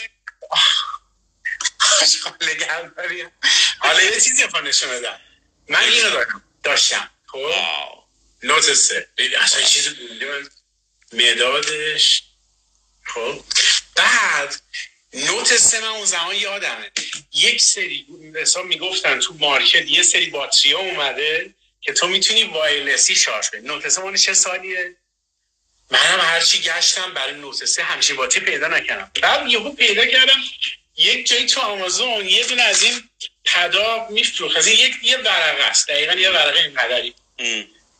[2.97, 3.31] داریم
[3.79, 5.19] حالا یه چیزی افا نشون بدم.
[5.69, 7.53] من اینو دارم داشتم خب؟
[8.43, 9.07] نوت سه.
[9.41, 9.95] اصلا چیز
[11.13, 12.23] مدادش
[13.03, 13.43] خب؟
[13.95, 14.61] بعد
[15.13, 16.91] نوت سه من اون زمان یادمه.
[17.33, 23.49] یک سری حساب می‌گفتن تو مارکت یه سری باتری اومده که تو می‌تونی وایلسی شارژ
[23.49, 23.61] کنی.
[23.61, 24.95] نوت سه مال چه سالیه؟
[25.91, 29.11] منم هرچی گشتم برای نوت سه همچین باتری پیدا نکردم.
[29.21, 30.41] بعد یهو پیدا کردم
[30.97, 33.09] یک جایی تو آمازون یه دونه از این
[33.45, 34.57] پدا میفروخت.
[34.57, 35.87] از این یک یه ورقه است.
[35.87, 37.15] دقیقا یه ورقه این قدری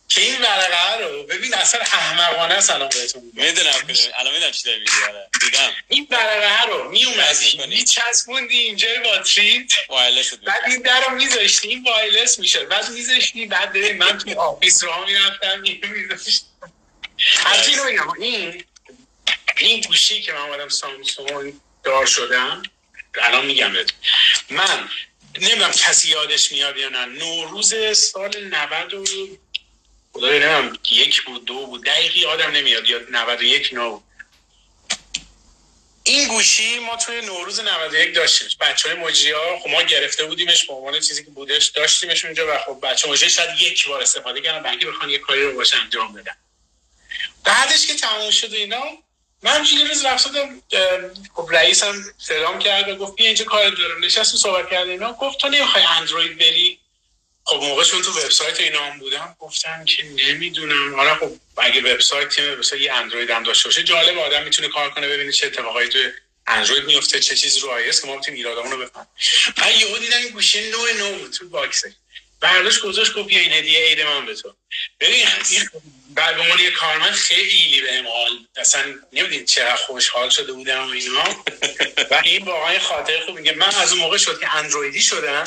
[0.08, 3.74] که این ورقه رو ببین اصلا احمقانه است الان بهتون می‌دونم
[4.16, 5.30] الان می‌دونم چی داری آره.
[5.42, 5.72] دیدم.
[5.88, 9.68] این ورقه رو میومدی میچسبوندی اینجا باتری
[10.46, 14.84] بعد این در رو میذاشتی این wireless میشه بعد میذاشتی بعد ببین من تو office
[14.84, 16.46] رو می‌رفتم میذاشتی.
[17.68, 18.64] این رو بگم این
[19.58, 21.54] این گوشی که من آمدم سامسونگ
[21.84, 22.64] دار شدم
[23.22, 23.72] الان میگم
[24.50, 24.90] من
[25.40, 27.06] نمی‌دونم کسی یادش میاد یا نه.
[27.06, 29.06] نوروز سال 90 و
[30.14, 31.86] خدای نمی‌دونم یک بود دو بود.
[31.86, 34.02] دقیقی آدم نمیاد یا 91 نو
[36.04, 40.66] این گوشی ما توی نوروز 91 داشتیم بچه های مجری ها خب ما گرفته بودیمش
[40.66, 44.42] به عنوان چیزی که بودش داشتیمش اونجا و خب بچه مجری شاید یک بار استفاده
[44.42, 46.36] کردن بلکه بخوان یه کاری رو باشه انجام بدن.
[47.44, 48.84] بعدش که تموم شد اینا
[49.44, 50.62] من یه روز رفتم
[51.34, 54.04] خب رئیسم سلام کرد و گفت بیا اینجا کار دارم.
[54.06, 56.80] نشست و صحبت کرد اینا گفت تو نمی‌خوای اندروید بری؟
[57.46, 60.96] خب موقع چون تو وبسایت اینا هم بودم گفتم که نمی‌دونم.
[60.96, 64.90] حالا خب اگه وبسایت تیم مثلا یه اندروید هم داشته باشه جالب آدم می‌تونه کار
[64.90, 66.00] کنه ببینه چه اتفاقایی تو
[66.48, 69.08] اندروید میفته چه چیزی رو آیس که ما بتونیم ایرادامون رو بفهمیم.
[69.58, 71.96] من یهو دیدم گوشی نو نو تو باکسه
[72.44, 74.56] برداشت گذاشت گفت این هدیه عید من به تو
[75.00, 75.26] ببین
[76.16, 78.82] بعد به یه کارمند خیلی به حال اصلا
[79.14, 81.24] نمی‌دید چقدر خوشحال شده بودم و اینا.
[82.12, 85.44] و این واقعا خاطر خوب میگه من از اون موقع شد که اندرویدی شدم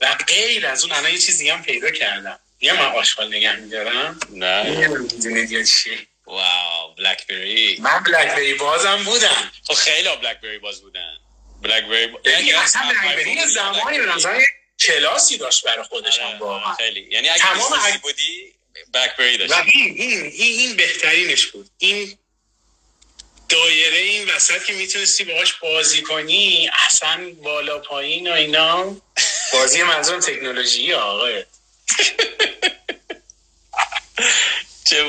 [0.00, 2.38] و غیر از اون الان یه چیز دیگه هم پیدا کردم.
[2.60, 4.20] یه من آشغال نگه میدارم.
[4.30, 9.50] نه چی؟ wow بلکبری من بلکبری بازم بودم.
[9.66, 11.12] خب خیلی ها بلکبری باز بودن.
[11.62, 12.18] بلکبری با...
[12.24, 14.40] ببین اصلا بلکبری یه زمانی به نظر
[14.80, 16.74] کلاسی داشت برای خودش هم آره، واقعا.
[16.74, 17.08] خیلی.
[17.10, 18.54] یعنی اگه تمام businessی اگ- بودی
[18.92, 19.70] بلکبری و داشتی.
[19.74, 21.70] این این این, این بهترینش بود.
[21.78, 22.18] این
[23.48, 28.96] دایره این وسط که می‌تونستی باهاش بازی کنی اصلا بالا پایین و اینا.
[29.52, 31.44] بازی منظورم تکنولوژی آقای
[34.84, 35.04] چه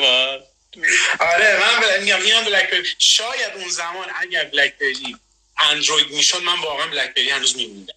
[1.19, 1.99] آره من.
[1.99, 5.17] میگم اینم بلکبری شاید اون زمان اگر بلکبری
[5.57, 7.93] اندروید می‌شد من واقعا بلکبری هنوز میموندم.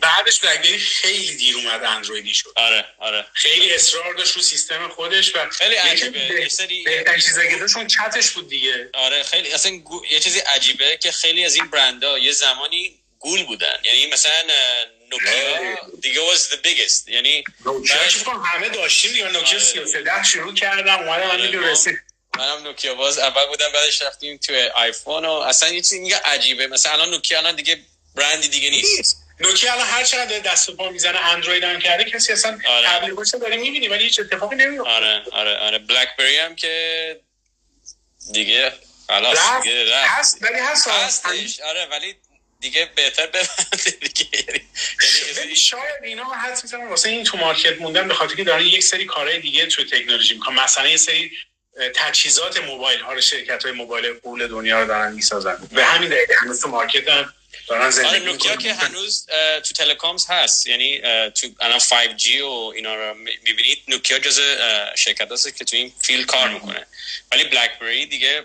[0.00, 2.52] بعدش بلکبری خیلی دیر اومد اندرویدی شد.
[2.56, 3.26] آره آره.
[3.32, 6.48] خیلی اصرار داشت رو سیستم خودش و خیلی عجیبه.
[6.48, 8.90] سری- بهترین چیزایی که داشت اون چتش بود دیگه.
[8.94, 13.44] آره خیلی اصلا گو- یه چیزی عجیبه که خیلی از این برندها یه زمانی گول
[13.44, 13.76] بودن.
[13.84, 14.32] یعنی مثلا
[15.10, 15.76] نوکیا خیلی.
[16.00, 17.08] دیگه was the biggest.
[17.08, 17.96] یعنی نوکیا
[18.44, 19.24] همه داشتیم دیگه.
[19.24, 19.58] نوکیا آره.
[19.58, 21.98] 3310 شروع کردم اومدم آره، که ما- رسید
[22.38, 26.66] منم نوکیا باز اول بودم بعدش رفتیم تو آیفون و اصلا یه چیزی میگه عجیبه.
[26.66, 27.78] مثلا الان نوکیا الان دیگه
[28.14, 29.21] برندی دیگه نیست.
[29.42, 32.88] نوکیا الان هر چقدر دست و پا می‌زنه اندروید هم کرده کسی اصلا آره.
[32.88, 35.78] تبلیغاتش داره می‌بینی ولی هیچ اتفاقی نمیفته آره آره آره.
[35.78, 37.20] بلکبری هم که
[38.32, 38.72] دیگه
[39.06, 40.10] خلاص رفت دیگه رفت.
[40.18, 40.88] هست ولی هست.
[40.88, 42.14] هستش آره ولی
[42.60, 44.28] دیگه بهتر ببنده دیگه.
[44.46, 48.62] یعنی یعنی شاید اینا حدس می‌زنم واسه این تو market موندن به خاطر که دارن
[48.62, 50.54] یک سری کارهای دیگه توی تکنولوژی می‌کنن.
[50.54, 51.30] مثلا یه سری
[51.94, 55.68] تجهیزات موبایل ها رو شرکت های موبایل پول دنیا رو دارن می‌سازن.
[55.72, 57.34] به همین دلیل هنوز تو market هم
[57.68, 59.26] دارن آره زندگی نوکیا می‌کنن که هنوز
[59.64, 60.66] تو telecoms هست.
[60.66, 64.40] یعنی تو الان 5G و اینا رو می‌بینید نوکیا جز
[64.96, 66.86] شرکت هست که تو این field کار می‌کنه.
[67.32, 68.44] ولی بلکبری دیگه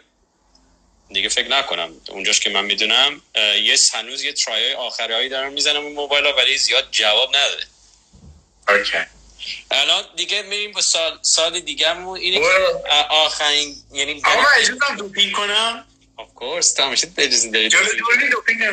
[1.10, 2.02] دیگه فکر نکنم.
[2.10, 6.34] اونجاش که من می‌دونم یه هنوز یه try آخری هایی دارن می‌زنم اون موبایل ها
[6.34, 7.64] ولی زیاد جواب نداده.
[8.70, 8.98] okay.
[9.72, 12.40] الان دیگه میریم با سال, سال دیگه اینه.
[12.40, 14.44] که آخرین یعنی آقا
[14.80, 15.86] دارم دوپینگ کنم؟
[16.18, 18.64] Of course تو همیشه اجازه داری جلو دوری دوپینگ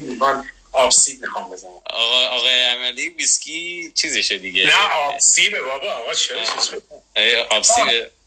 [0.00, 1.70] لیوان آب‌سیب می‌خوام بزنم.
[1.84, 4.66] آقا آقای امیری ویسکی چیزشه دیگه.
[4.66, 6.82] نه آبسیبه بابا آقا چرا چیز شد؟
[7.16, 7.72] ای، آبسی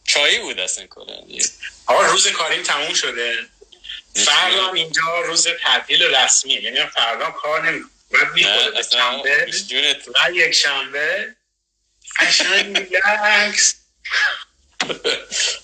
[0.08, 1.24] چایی بود اصلا کلا.
[1.86, 3.38] آقا روز کاریم تموم شده.
[4.26, 9.52] فردا هم اینجا روز تعطیل رسمیه یعنی فردا کار نمی‌کنم بعد می‌خوره شنبه.
[9.68, 10.08] جونت.
[10.08, 11.36] و یک شنبه.
[12.20, 13.76] قشنگ ریلکس.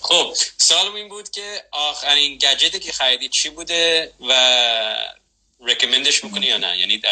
[0.00, 4.32] خب سالم این بود که آخرین گجتی که خریدی چی بوده و
[5.60, 7.02] رکمندش می‌کنی یا نه؟ یعنی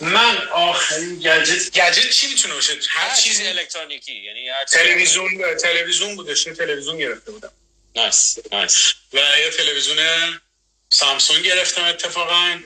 [0.00, 6.46] من آخرین gadget gadget چی می‌تونه باشه؟ هر چیز الکترونیکی یعنی هر تلویزیون تلویزیون بودش
[6.46, 7.52] یه تلویزیون گرفته بودم.
[7.96, 8.94] nice nice.
[9.12, 10.40] و یه تلویزیون
[10.88, 12.60] سامسونگ گرفتم اتفاقا.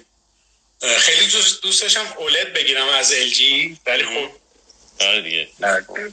[0.98, 4.30] خیلی دوست داشتم OLED بگیرم از ال جی ولی خب
[5.00, 5.48] آره دیگه.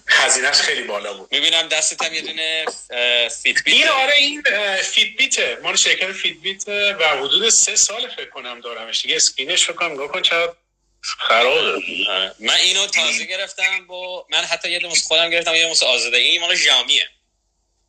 [0.08, 1.32] هزینهش خیلی بالا بود.
[1.32, 4.44] می‌بینم دستت هم یه دونه اه، فیت بیت این آره این
[4.84, 9.02] فیت بیته مال شرکت فیت بیت و حدود سه سال فکر کنم دارمش.
[9.02, 10.54] دیگه screenش فکر کنم نگاه کن چقدر
[11.02, 11.82] خرابه.
[12.10, 12.36] آره.
[12.39, 16.18] من اینو تازه گرفتم با من حتی یه دونه خودم گرفتم یه دونه آزاده.
[16.18, 17.10] این مال ژامیه.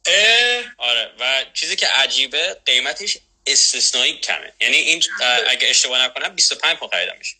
[0.06, 1.10] اه، آره.
[1.20, 4.52] و چیزی که عجیبه قیمتش استثنایی کمه.
[4.60, 5.02] یعنی این
[5.48, 7.34] اگه اشتباه نکنم 25 پون خریدمش.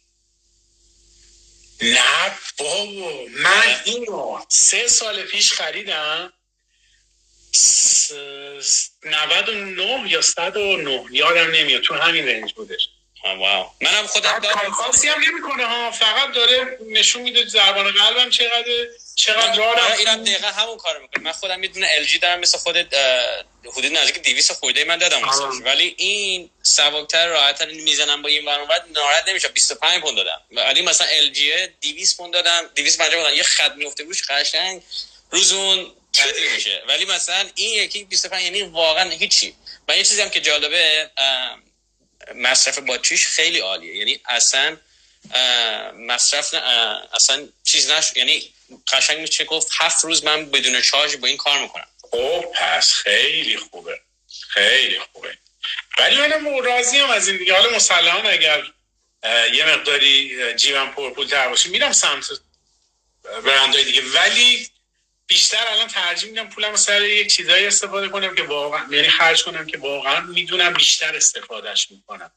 [1.83, 6.33] نه بابا من اینو سه سال پیش خریدم.
[7.55, 8.13] س-
[8.63, 12.89] س- 99 یا 109 یادم نمیاد تو همین رنج بودش.
[13.25, 13.71] واو.
[13.81, 15.91] منم خودم کار خاصی هم نمی‌کنه ها.
[15.91, 18.67] فقط داره نشون میده زبان قلبم چقدر
[19.15, 19.99] چقدر راه آره، رفتم.
[19.99, 21.25] اینم دقیقا همون کارو می‌کنه.
[21.25, 22.95] من خودم یه دونه LG دارم مثل خودت
[23.65, 25.25] حدود نزدیک 200 خورده من دادم.
[25.25, 25.49] آه.
[25.65, 30.41] ولی این سبکتر راحتتر می‌زنم با این ور اون ور ناراحت نمیشه 25 پوند دادم.
[30.51, 31.39] ولی مثلا LG
[31.81, 32.71] 200 پوند دادم.
[32.77, 34.83] 250 پوند یه خط میفته روش قشنگ
[35.31, 36.83] روز اون تعطیل میشه.
[36.89, 39.55] ولی مثلا این یکی 25 یعنی واقعا هیچی.
[39.89, 41.11] و یه چیزی هم که جالبه
[42.35, 43.97] مصرف باتریش خیلی عالیه.
[43.97, 44.77] یعنی اصلا
[45.95, 46.55] مصرف
[47.13, 48.55] اصلا چیز نش یعنی
[48.93, 51.87] قشنگ میشه گفت هفت روز من بدون شارژ با این کار می‌کنم.
[52.11, 54.01] خب پس خیلی خوبه.
[54.49, 55.39] خیلی خوبه.
[55.99, 57.55] ولی منم راضی هم از این دیگه.
[57.55, 58.63] حالا مسلما اگر
[59.53, 62.25] یه مقداری جیبم پرپول تر باشه میرم سمت
[63.45, 64.03] برندهای دیگه.
[64.03, 64.71] ولی
[65.31, 69.67] بیشتر الان ترجیح میدم پولم سر یک چیزایی استفاده کنم که واقعا یعنی خرج کنم
[69.67, 72.31] که واقعا می‌دونم بیشتر استفادهش می‌کنم.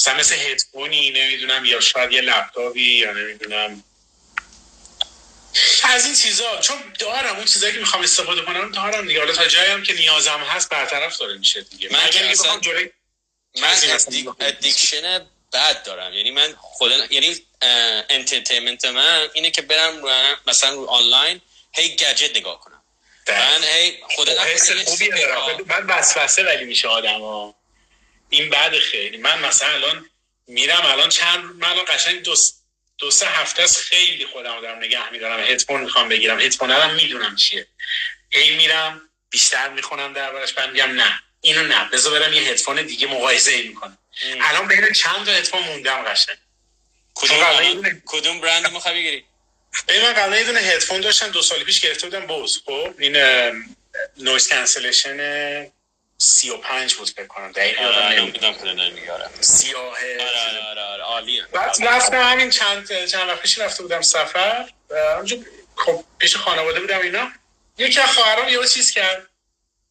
[0.00, 3.84] مثلا مثل هدفونی نمی‌دونم یا شاید یه لپتاپی یا نمی‌دونم.
[5.84, 6.60] از این چیزا.
[6.60, 9.20] چون دارم اون چیزایی که می‌خوام استفاده کنم دارم دیگه.
[9.20, 11.92] حالا تا جایی هم که نیازم هست برطرف داره میشه دیگه.
[11.92, 12.90] من اینکه اصلا- جلوی
[13.60, 13.74] من
[14.40, 16.14] addiction بد دارم.
[16.14, 17.46] یعنی من خدا یعنی
[18.10, 20.02] entertainment من اینه که برم
[20.46, 21.40] مثلا رو آنلاین
[21.74, 22.82] هی گجت نگاه کنم.
[23.28, 24.32] من هی خدا
[25.36, 27.54] خب، بعد وسوسه ولی میشه آدم
[28.30, 29.16] این بعد خیلی.
[29.16, 30.10] من مثلا الان
[30.46, 32.54] میرم الان چند من الان قشنگ دو, س-
[32.98, 35.40] دو سه هفته است خیلی خودم دارم نگه میدارم.
[35.40, 36.40] هدفون می‌خوام بگیرم.
[36.40, 37.66] هدفون هم می‌دونم چیه.
[38.30, 41.84] هی میرم بیشتر می‌خونم دربارش بعد میگم نه اینو نه.
[41.84, 43.98] بذار برم یه هدفون دیگه مقایسه ای می‌کنم.
[44.40, 46.36] الان بین چند تا هدفون موندم قشنگ؟
[48.04, 49.24] کدوم برند می‌خوای بگیری
[49.88, 52.62] من قبلا یه دونه هدفون داشتم دو سال پیش گرفته بودم بوز.
[52.66, 53.16] خب این
[54.16, 55.66] noise cancellation
[56.18, 58.54] 35 بود فکر کنم دقیق یادم آره نمی‌دونم.
[58.54, 59.28] کدوم داری میگی آره.
[59.40, 59.82] سیاه.
[59.82, 61.46] آره آره آره آره عالیه.
[61.52, 64.68] بعد رفتم همین چند چند وقت پیش رفته بودم سفر
[65.16, 65.36] اونجا
[65.76, 67.32] خب پیش خانواده بودم اینا.
[67.78, 69.26] یکی از خواهرام یه چیز کرد.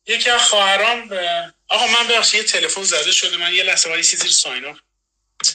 [0.07, 4.03] یکی از خواهرام اه، آقا من ببخشید یه تلفن زده شده من یه لحظه ولی
[4.03, 4.79] چیزی رو ساین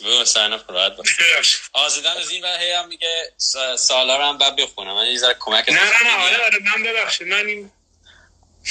[0.05, 1.61] بگو سرنا راحت باش.
[1.73, 3.33] آزدن از این و هی هم میگه
[3.79, 4.95] سالا رو هم بعد بخونم.
[4.95, 7.29] من یه ذره کمک نه نه نه آره آره من ببخشید.
[7.29, 7.71] من این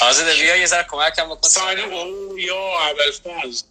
[0.01, 1.49] آزاده بیا یه ذره کمک هم بکن.
[1.49, 3.63] ساین اپ او یا اول فاز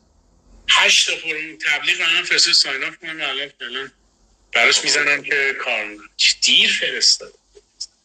[0.71, 3.91] هشت تا فرم تبلیغ من فرست ساین اپ کنم الان فعلا
[4.53, 5.87] براش می‌زنم که کار
[6.43, 7.35] دیر فرستاد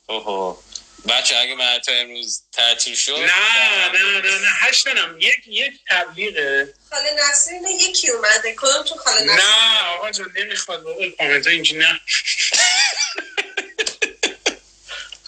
[0.07, 0.57] اوهو
[1.07, 5.17] بچه اگه من تا امروز تعطیل شد نه نه نه نه هشت نم.
[5.19, 6.73] یک یک تبلیغه.
[6.89, 8.55] خاله نسرین یکی اومده.
[8.57, 11.99] کدوم تو خاله نسرین؟ نه آقا جان نمی‌خواد بابا کامنت ها اینجی نه.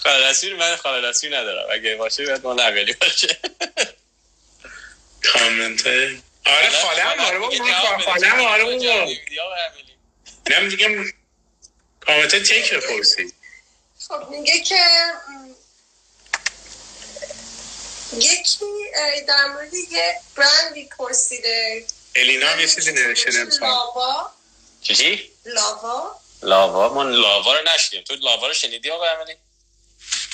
[0.04, 1.68] خالصی من خالصی ندارم.
[1.72, 3.38] اگه باشه باید مال اولی باشه.
[5.34, 9.12] کامنت های آره خاله هم آره بابا خاله هم آره بابا.
[10.50, 11.14] نم دیگه
[12.00, 13.34] کامنت های تک رو پرسید.
[14.08, 14.80] خب میگه که
[18.14, 18.66] یکی
[19.28, 24.32] در مورد یه برندی پرسیده الینا هم یه چیزی نوشته نمی‌تونم لاوا.
[24.82, 26.16] چی؟ چی؟ لاوا.
[26.44, 29.38] لاوا؟ من لاوا رو نشدیم تو لاوا رو شنیدی آقا امیلی؟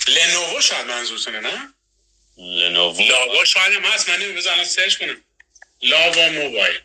[0.08, 1.74] لنوو شاید منظورتونه نه؟
[2.38, 4.10] لنوو؟ لاوا شاید هم هست.
[4.10, 4.16] من
[4.48, 5.24] الان سرچ کنم.
[5.82, 6.82] لاوا موبایل.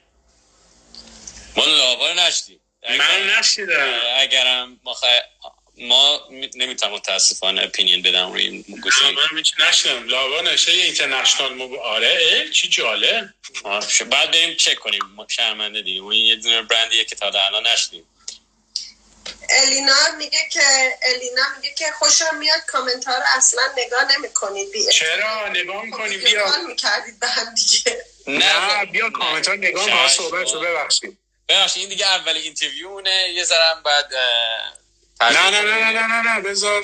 [1.56, 2.60] ما لاوا رو نشدیم
[2.98, 5.04] من نشیدم اگرم مخ...
[5.78, 10.84] ما نمی‌تونم متاسفانه اپینین بدم روی این نه، گوشی من هیچ نشیدم لاوا نشه یه
[10.84, 15.00] اینترنشنال موبایل آره چی جالب آه، ش- بعد بریم چک کنیم.
[15.16, 16.00] ما- شرمنده دیگه.
[16.00, 18.06] اون یه دونه برندیه که تا الان نشدیم.
[19.50, 20.62] الینا میگه که
[21.02, 22.60] الینا میگه که خوشم میاد.
[22.66, 24.72] کامنت ها رو اصلا نگاه نمی‌کنید.
[24.72, 26.50] بی چرا؟ نگاه می‌کنیم بیا.
[26.50, 28.04] کال می‌کردید به هم دیگه.
[28.26, 29.90] نه بیا کامنت ها نگاه کن.
[30.08, 30.08] چشم.
[30.08, 31.18] صحبت رو ببخشید.
[31.48, 34.12] ببخشید این دیگه اول interviewمونه یه ذره بعد
[35.30, 36.82] نه نه نه نه نه نه نه بذار.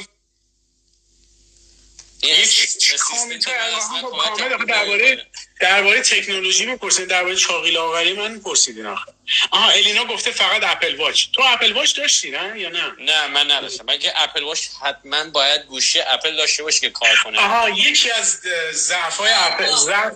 [2.99, 5.27] کامنت کامل آخه درباره
[5.61, 9.13] درباره تکنولوژی می‌پرسید درباره چاقی لاغری من پرسیدین آخه.
[9.51, 11.25] آها الینا گفته فقط اپل واچ.
[11.35, 13.85] تو اپل واچ داشتی نه؟ یا نه؟ نه من نداشتم.
[13.85, 17.39] من که اپل واچ حتما باید گوشی اپل داشته باشه که کار کنه.
[17.39, 18.41] آها یکی از
[18.73, 20.13] ضعف های اپل ضعف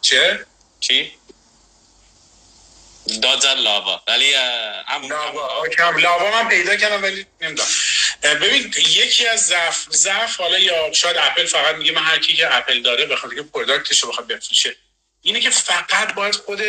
[0.00, 0.46] چه؟
[0.80, 1.12] چی؟
[3.22, 4.02] داد زد لاوا.
[4.08, 4.34] ولی
[4.86, 5.12] همون
[6.00, 6.42] لاوا.
[6.42, 7.68] من پیدا کردم ولی نمی‌دونم.
[8.22, 12.56] ببین یکی از ضعف ضعف حالا یا شاید اپل فقط میگه من هر کی که
[12.56, 14.76] اپل داره بخاطر که product ش رو بخواد بفروشه
[15.22, 16.60] اینه که فقط باید خود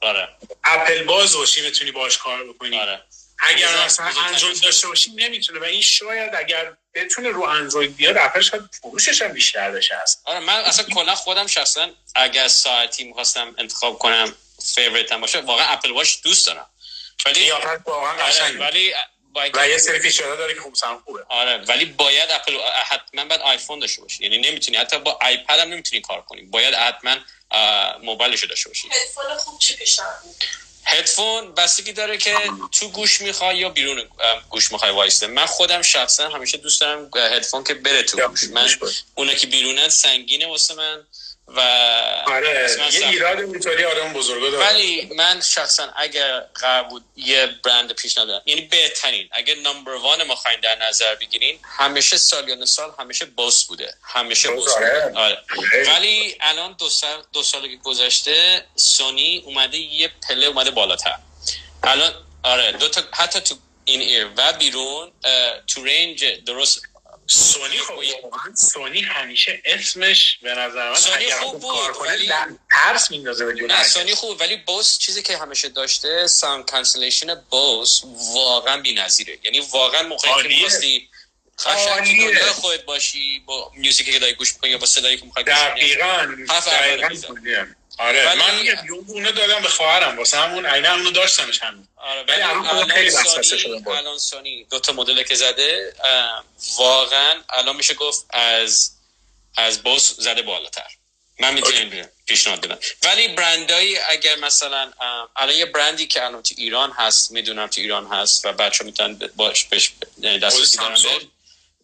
[0.00, 0.28] آره.
[0.64, 2.78] اپل باز باشی بتونی باش کار بکنی.
[2.78, 3.02] آره.
[3.38, 5.60] اگر مثلا اندروید داشته باشی نمی‌تونه.
[5.60, 9.96] و این شاید اگر بتونه رو اندروید بیاد اپل شاید فروشش هم بیشتر بشه.
[10.02, 14.34] هست آره من اصلا کلا خودم شخصا اگر ساعتی می‌خواستم انتخاب کنم
[14.74, 16.66] favorite م باشه واقعا اپل واچ دوست دارم.
[17.26, 17.78] ولی واقعا
[18.24, 18.94] آره، ولی
[19.32, 21.24] با و یه سری feature ها داره که خوب سم خوبه.
[21.28, 24.22] آره ولی باید اپل حتما باید آیفون داشته باشی.
[24.22, 26.42] یعنی نمی‌تونی حتی با آیپد هم نمی‌تونی کار کنی.
[26.42, 27.16] باید حتما
[28.02, 28.88] موبایلشو داشته باشی.
[28.88, 30.14] هدفون خوب چی پیشنهاد
[30.84, 32.36] هدفون بستگی داره که
[32.72, 34.08] تو گوش می‌خوای یا بیرون
[34.50, 35.26] گوش می‌خوای وایسته.
[35.26, 38.44] من خودم شخصا همیشه دوست دارم هدفون که بره تو گوش.
[38.44, 38.76] من.
[39.14, 41.06] اونا که بیرونن سنگینه واسه من.
[41.46, 41.60] و
[42.26, 43.08] آره یه.
[43.08, 48.42] ایراد اینطوری آدم بزرگا داره ولی من شخصا اگر قرار بود یه برند پیشنهاد بدم
[48.46, 53.64] یعنی بهترین اگر نمبر وان ما خواهیم در نظر بگیرین همیشه سالیان سال همیشه بوس
[53.64, 54.58] بوده همیشه آره.
[54.58, 55.12] بوده آره.
[55.14, 55.42] آره.
[55.94, 61.18] ولی الان دو سال دو سال که گذشته سونی اومده یه پله اومده بالاتر
[61.82, 65.12] الان آره دو تا حتی تو این ایر و بیرون
[65.66, 66.82] تو range درست
[67.26, 72.30] سونی خب واقعا سونی همیشه اسمش به نظر من سونی خوب خوب بود، ولی-
[72.70, 74.14] ترس میندازه به نه سونی.
[74.14, 78.00] خوب ولی بوز چیزی که همیشه داشته sound cancellation بوز
[78.34, 80.48] واقعا بی‌نظیره یعنی واقعا موقعی که.
[80.48, 81.08] می‌خواستی
[81.66, 82.16] قشنگ.
[82.16, 85.44] دنیای خودت باشی با music ی که داری گوش می‌کنی یا با صدایی که می‌خوای
[85.44, 85.96] گوش کنی
[87.98, 92.22] آره ولی- من میگم یه دادم به خواهرم واسه همون عینه اونو داشتمش هم آره
[92.22, 93.10] ولی الان خیلی
[93.42, 93.96] شدم با.
[93.96, 95.94] الان سونی دو تا مدل که زده
[96.76, 98.90] واقعا الان میشه گفت از
[99.56, 100.90] از بوس زده بالاتر.
[101.40, 104.92] من می‌تونم پیشنهاد بدم ولی برندایی اگر مثلا
[105.36, 109.30] الان یه برندی که الان تو ایران هست می‌دونم تو ایران هست و بچه می‌تونن
[109.36, 109.92] باش بهش
[110.42, 110.96] دسترسی دارن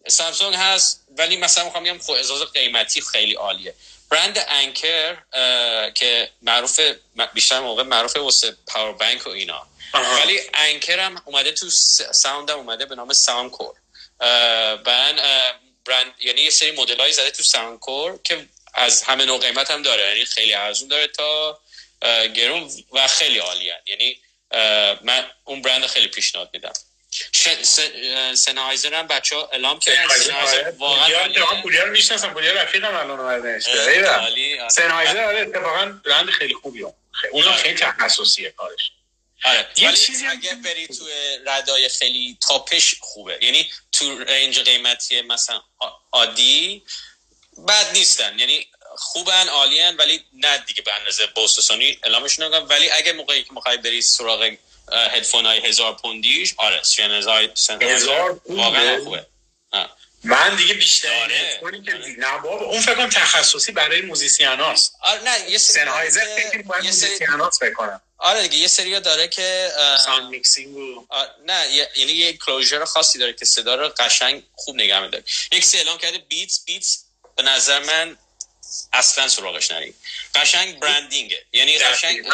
[0.07, 0.55] سامسونگ.
[0.55, 3.75] هست ولی مثلا می‌خوام بگم خب قیمتی خیلی عالیه.
[4.11, 5.17] برند انکر
[5.91, 6.79] که معروف
[7.33, 9.67] بیشتر موقع معروف واسه پاور بانک و اینا.
[9.93, 10.15] آها.
[10.15, 11.69] ولی انکر هم اومده تو
[12.11, 13.75] sound هم اومده به نام Soundcore
[14.77, 15.21] برند
[15.85, 19.81] برند یعنی یه سری مدل هایی زده تو Soundcore که از همه نوع قیمت هم
[19.81, 20.03] داره.
[20.03, 21.59] یعنی خیلی ارزون داره تا
[22.35, 24.21] گرون و خیلی عالی یعنی
[25.01, 26.73] من اون برند خیلی پیشنهاد میدم.
[28.33, 30.07] سنهایزر هم بچه ها اعلام کردن.
[30.17, 31.53] سنهایزر واقعا عالیه.
[31.53, 34.05] من پوریا رو می‌شناسم الان اومده اه، ایول.
[34.05, 34.69] عالی، آره.
[34.69, 36.93] سنهایزر آره اتفاقا برند خیلی خوبیه.
[37.31, 37.57] اونم آره.
[37.57, 38.91] خیلی تخصصیه کارش.
[39.43, 39.67] آره.
[39.75, 41.05] یه چیزی هم- اگه بری تو
[41.45, 43.39] ردای خیلی تاپش خوبه.
[43.41, 45.61] یعنی تو رنج قیمتی مثلا
[46.11, 46.83] عادی
[47.67, 48.39] بد نیستن.
[48.39, 53.13] یعنی خوبن عالین ولی نه دیگه به اندازه بوس و سونی اعلامشون نکنم ولی اگه
[53.13, 54.51] موقعی که می‌خوای بری سراغ
[54.91, 57.45] هدفون های هزار پوندیش آره سنهایزر
[57.81, 59.25] هزار پونده؟ واقعا خوبه.
[60.23, 61.35] من دیگه بیشتر آره.
[61.35, 65.83] هدفونی که نه بابا اون فکر کنم تخصصی برای musician هاست آره نه یه سری
[65.83, 69.71] سنهایزر فکر باید یه سری musician هاست فکر کنم آره دیگه یه سری داره که
[69.77, 71.05] اه، sound mixing و
[71.45, 75.79] نه یعنی یه closure خاصی داره که صدا رو قشنگ خوب نگه میداره یک سری
[75.81, 78.17] اعلام کرده بیتس بیتس به نظر من
[78.93, 79.95] اصلا سراغش نریم.
[80.35, 81.45] قشنگ branding ه.
[81.53, 82.27] یعنی قشنگ.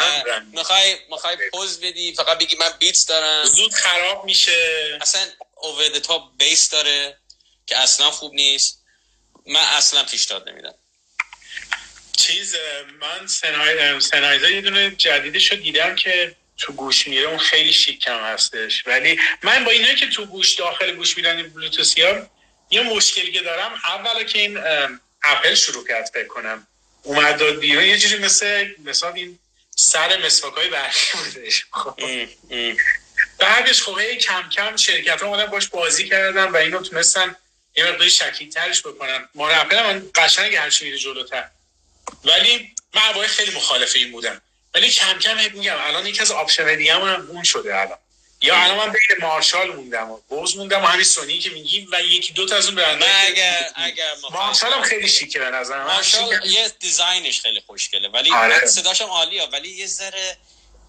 [0.52, 3.44] می‌خوای می‌خوای پوز بدی فقط بگی من بیتس دارم.
[3.44, 4.98] زود خراب میشه.
[5.00, 5.88] اصلا over
[6.38, 7.16] bass داره
[7.66, 8.84] که اصلا خوب نیست.
[9.46, 10.74] من اصلا پیشنهاد نمیدم.
[12.16, 12.56] چیز
[13.00, 13.28] من
[13.78, 18.82] اه، سنهایزر یه دونه جدیدش رو دیدم که تو گوش میره اون خیلی شیکم هستش.
[18.86, 22.30] ولی من با اینایی که تو گوش داخل گوش میرن این بلوتوسی ها
[22.70, 24.58] یه مشکلی که دارم اولا که این
[25.22, 26.66] اپل شروع کرد فکر کنم.
[27.02, 29.38] اومد داد بیرون یه جوری مثل مثلا این
[29.76, 31.66] سر مسواک های برقی بودش.
[31.70, 32.00] خب.
[33.38, 37.36] بعدش خب کم کم شرکت ها اومدن باش بازی کردن و اینو تونستن
[37.76, 39.28] یه مقداری شکیل ترش بکنن.
[39.34, 41.48] ما اپل من قشنگ هرچی میره جلوتر.
[42.24, 44.40] ولی من اوایل خیلی مخالف این بودم.
[44.74, 47.98] ولی کم کم میگم الان یکی از option دیگه هم اون شده الان.
[48.42, 52.02] یا الان من بین مارشال موندم و بوز موندم و همین سونی که میگیم و
[52.02, 56.46] یکی دو تا از اون که- اگر اگر مارشال هم خیلی شیکه به نظر مارشال.
[56.46, 58.66] یه design ش خیلی خوشگله ولی آره.
[58.66, 60.36] صداش هم عالیه ولی یه ذره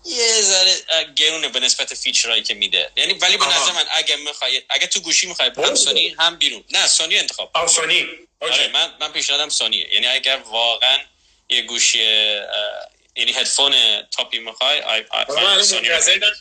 [0.05, 0.73] یه ذره
[1.15, 3.45] گرونه به نسبت feature هایی که میده یعنی ولی به.
[3.45, 5.75] نظر من اگه می‌خوای اگه تو گوشی می‌خوای هم.
[5.75, 8.05] سونی هم بیرون نه سونی انتخاب آه، سونی.
[8.39, 10.97] آره من من پیشنهادم سونیه یعنی اگر واقعا
[11.49, 11.99] یه گوشی
[13.19, 13.73] یعنی هدفون
[14.11, 15.03] top ی می‌خوای آی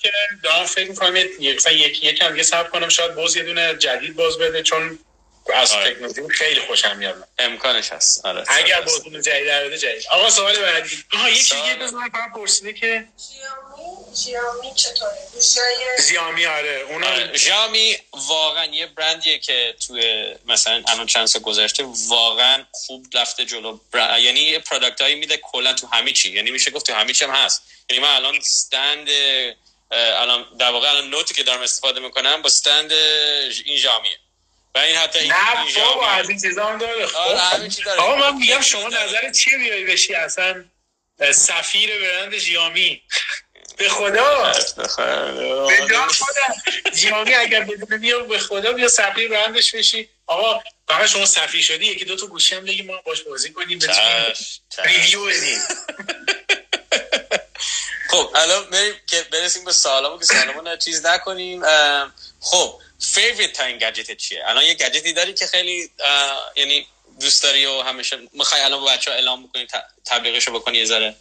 [0.03, 0.11] که
[0.43, 1.15] دارم فکر می‌کنم
[1.57, 4.99] مثلا یک یکم دیگه صبر کنم شاید باز یه دونه جدید باز بده چون
[5.55, 5.95] از آره.
[5.95, 7.29] تکنولوژی خیلی خوشم میاد.
[7.39, 8.27] امکانش هست.
[8.27, 10.07] آره اگر باز اون جدید در بده جدید.
[10.11, 11.05] آقا سوال بعدی.
[11.13, 13.05] آها یکی دیگه بزنم فقط پرسیده که
[14.25, 15.13] جیامی چطوره؟
[15.99, 16.85] زیامی آره.
[16.89, 23.07] اونا آره، ژامی واقعا یه برندیه که توی مثلا الان چند سال گذشته واقعا خوب
[23.15, 23.79] رفته جلو.
[23.93, 24.19] بر...
[24.19, 26.33] یعنی یه پروداکت هایی میده کلا تو همه چی.
[26.33, 27.63] یعنی میشه گفت تو همه چی هم هست.
[27.91, 29.09] یعنی من الان استند
[29.91, 34.19] الان در واقع الان نوتی که دارم استفاده می‌کنم با استند این ژامیه.
[34.75, 36.09] و این حتی این, نه بابا.
[36.09, 37.17] از این چیزا هم داره خب.
[37.17, 38.01] آره، چی داره.
[38.01, 38.89] آقا من میگم چی شما.
[38.89, 40.65] نظر چیه بیایی بشی اصلا
[41.33, 43.03] سفیر برند ژیامی
[43.77, 44.53] به خدا
[45.67, 51.07] به جان خدا جیامی اگر بدون بیا به خدا بیا سفیر برندش بشی آقا فقط
[51.07, 53.79] شما سفیر شدی یکی دو تا گوشی هم بگی ما باش بازی کنیم.
[54.85, 55.61] ریویو بدیم
[58.11, 61.63] خب الان بریم که برسیم به سوالامو که سوالامو چیز نکنیم
[62.41, 65.91] خب favorite ترین گجت چیه؟ الان یه گجتی داری که خیلی
[66.57, 66.87] یعنی
[67.21, 69.67] دوست داری و همیشه می‌خوای الان با بچه ها اعلام بکنی
[70.05, 71.15] تبلیغشو بکنی یه ذره؟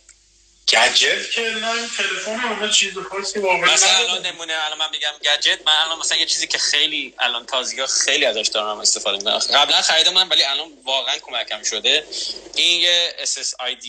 [0.69, 3.97] گجت که نه تلفن همه چیز خاصی واقعا مثلا.
[3.97, 7.85] الان نمونه الان من میگم گجت من الان مثلا یه چیزی که خیلی الان تازگی
[8.05, 9.37] خیلی ازش دارم استفاده می‌کنم.
[9.37, 12.07] قبلا خریدم من ولی الان واقعا کمکم شده.
[12.55, 13.85] این یه SSID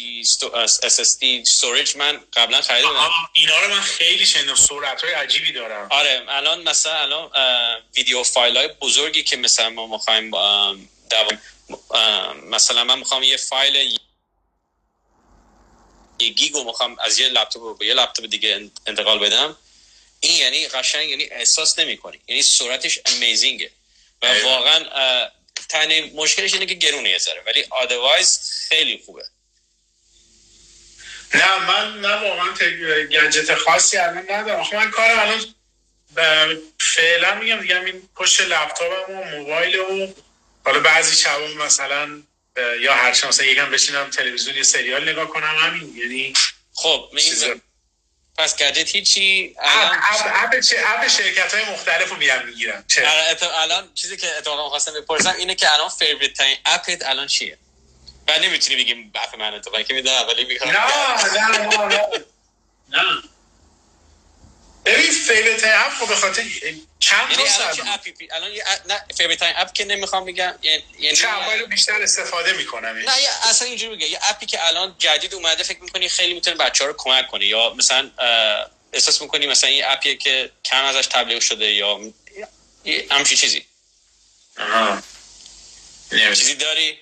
[0.87, 4.55] SSD storage من قبلا آها، اینا رو من خیلی شنیدم.
[4.55, 5.89] سرعت های عجیبی دارم.
[5.91, 7.31] آره الان مثلا الان
[7.97, 10.31] ویدیو فایل های بزرگی که مثلا ما می‌خوایم
[12.43, 13.99] مثلا من می‌خوام یه فایل
[16.21, 19.57] یه گیگو می‌خوام از یه لپتاپ به یه لپتاپ دیگه ان- انتقال بدم.
[20.21, 22.21] این یعنی قشنگ یعنی احساس نمی‌کنی.
[22.29, 23.71] یعنی سرعتش امیزینگه
[24.23, 24.27] و.
[24.45, 24.79] واقعا
[25.69, 27.43] تنها مشکلش اینه که گرونه یه ذره.
[27.47, 29.23] ولی آدوایز خیلی خوبه.
[31.35, 32.55] نه من نه واقعا
[33.05, 34.61] گجت خاصی الان ندارم.
[34.61, 35.55] آخه من کارم الان
[36.81, 40.13] فعلا میگم دیگه این پشت لپتاپم و موبایل و
[40.65, 42.23] حالا بعضی شبا مثلا
[42.81, 45.97] یا هر شب مثلا یکم بشینم تلویزیون یه سریال نگاه کنم همین.
[45.97, 46.33] یعنی
[46.75, 47.61] خب این
[48.39, 52.85] پس گجت هیچی؟ اپ الان اپ اپ چه- app شرکت های مختلف رو میرم می‌گیرم
[52.89, 57.07] چه؟ آره، الان چیزی که اتفاقا خواستم بپرسم اینه که الان favorite ترین app ت
[57.07, 57.59] الان چیه؟
[58.29, 62.25] و نمی‌تونی بگیم app من اتفاقا که می‌دونم ولی می‌خوام نه نه نه نه.
[62.89, 63.23] نه.
[64.89, 66.43] ببین favorite app خب به خاطر
[66.99, 71.29] چند یعنی تا پی- الان یه نه favorite app که نمی‌خوام بگم یعنی یعنی- چه
[71.61, 75.35] رو بیشتر استفاده می‌کنم نه یه اصلا اینجوری بگه یه app ی که الان جدید
[75.35, 78.11] اومده فکر می‌کنی خیلی می‌تونه بچه ها رو کمک کنه یا مثلا
[78.93, 82.01] احساس می‌کنی مثلا یه app یه که کم ازش تبلیغ شده یا
[83.11, 83.65] همچی چیزی.
[86.13, 86.35] نمی‌دونم.
[86.35, 86.99] چیزی داری؟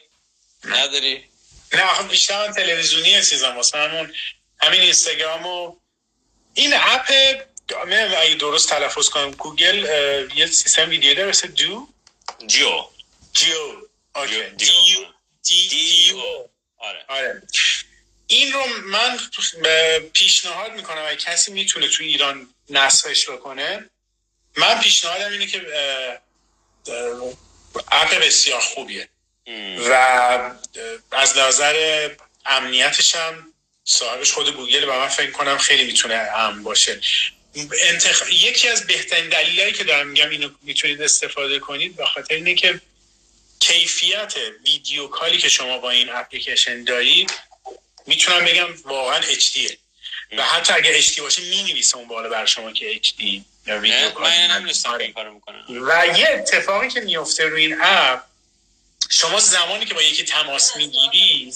[0.64, 1.24] نداری؟
[1.72, 4.14] نه آخه بیشتر من تلویزیونی چیزم واسه همون
[4.62, 5.76] همین اینستاگرام و
[6.54, 7.10] این اپ
[7.68, 9.86] اگه درست تلفظ کنم گوگل
[10.36, 11.88] یه سیستم ویدیو داره مثل دو؟
[12.46, 12.84] جیو.
[13.32, 13.82] جیو.
[14.56, 15.04] دیو
[15.42, 16.22] دی دیو
[16.78, 17.04] آره.
[17.08, 17.42] آره.
[18.26, 19.18] این رو من
[20.12, 23.90] پیشنهاد می‌کنم اگه کسی می‌تونه تو ایران نصبش بکنه
[24.56, 25.66] من پیشنهادم اینه که
[27.90, 29.08] اپ بسیار خوبیه.
[29.88, 29.92] و
[31.10, 32.10] از نظر
[32.46, 33.52] امنیتش هم
[33.84, 37.00] صاحبش خود گوگل و من فکر کنم خیلی می‌تونه امن باشه.
[37.56, 38.32] انتخ...
[38.32, 42.80] یکی از بهترین دلایلی که دارم میگم اینو می‌تونید استفاده کنید به خاطر اینه که
[43.58, 44.34] کیفیت
[44.64, 47.32] ویدیو کالی که شما با این اپلیکیشن دارید
[48.06, 49.72] می‌تونم بگم واقعا HD
[50.38, 53.22] و حتی اگه HD باشه می نویسه اون بالا بر شما که HD
[53.66, 55.80] یا ویدیو کال آره.
[55.80, 58.24] و یه اتفاقی که میفته روی این اپ
[59.10, 61.52] شما زمانی که با یکی تماس می‌گیری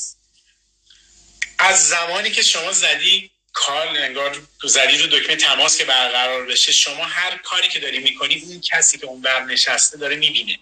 [1.58, 7.04] از زمانی که شما زدی کال انگار زدی رو دکمه تماس که برقرار بشه شما
[7.04, 10.58] هر کاری که داری می‌کنی اون کسی که اون بر نشسته داره می‌بینه.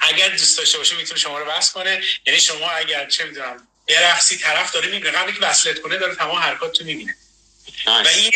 [0.00, 2.02] اگر دوست داشته باشه می‌تونه شما رو بس کنه.
[2.26, 6.36] یعنی شما اگر چه می‌دونم برقصی طرف داره می‌بینه قبل که وصلت کنه داره تمام
[6.36, 7.16] حرکات تو می‌بینه.
[7.86, 8.32] و این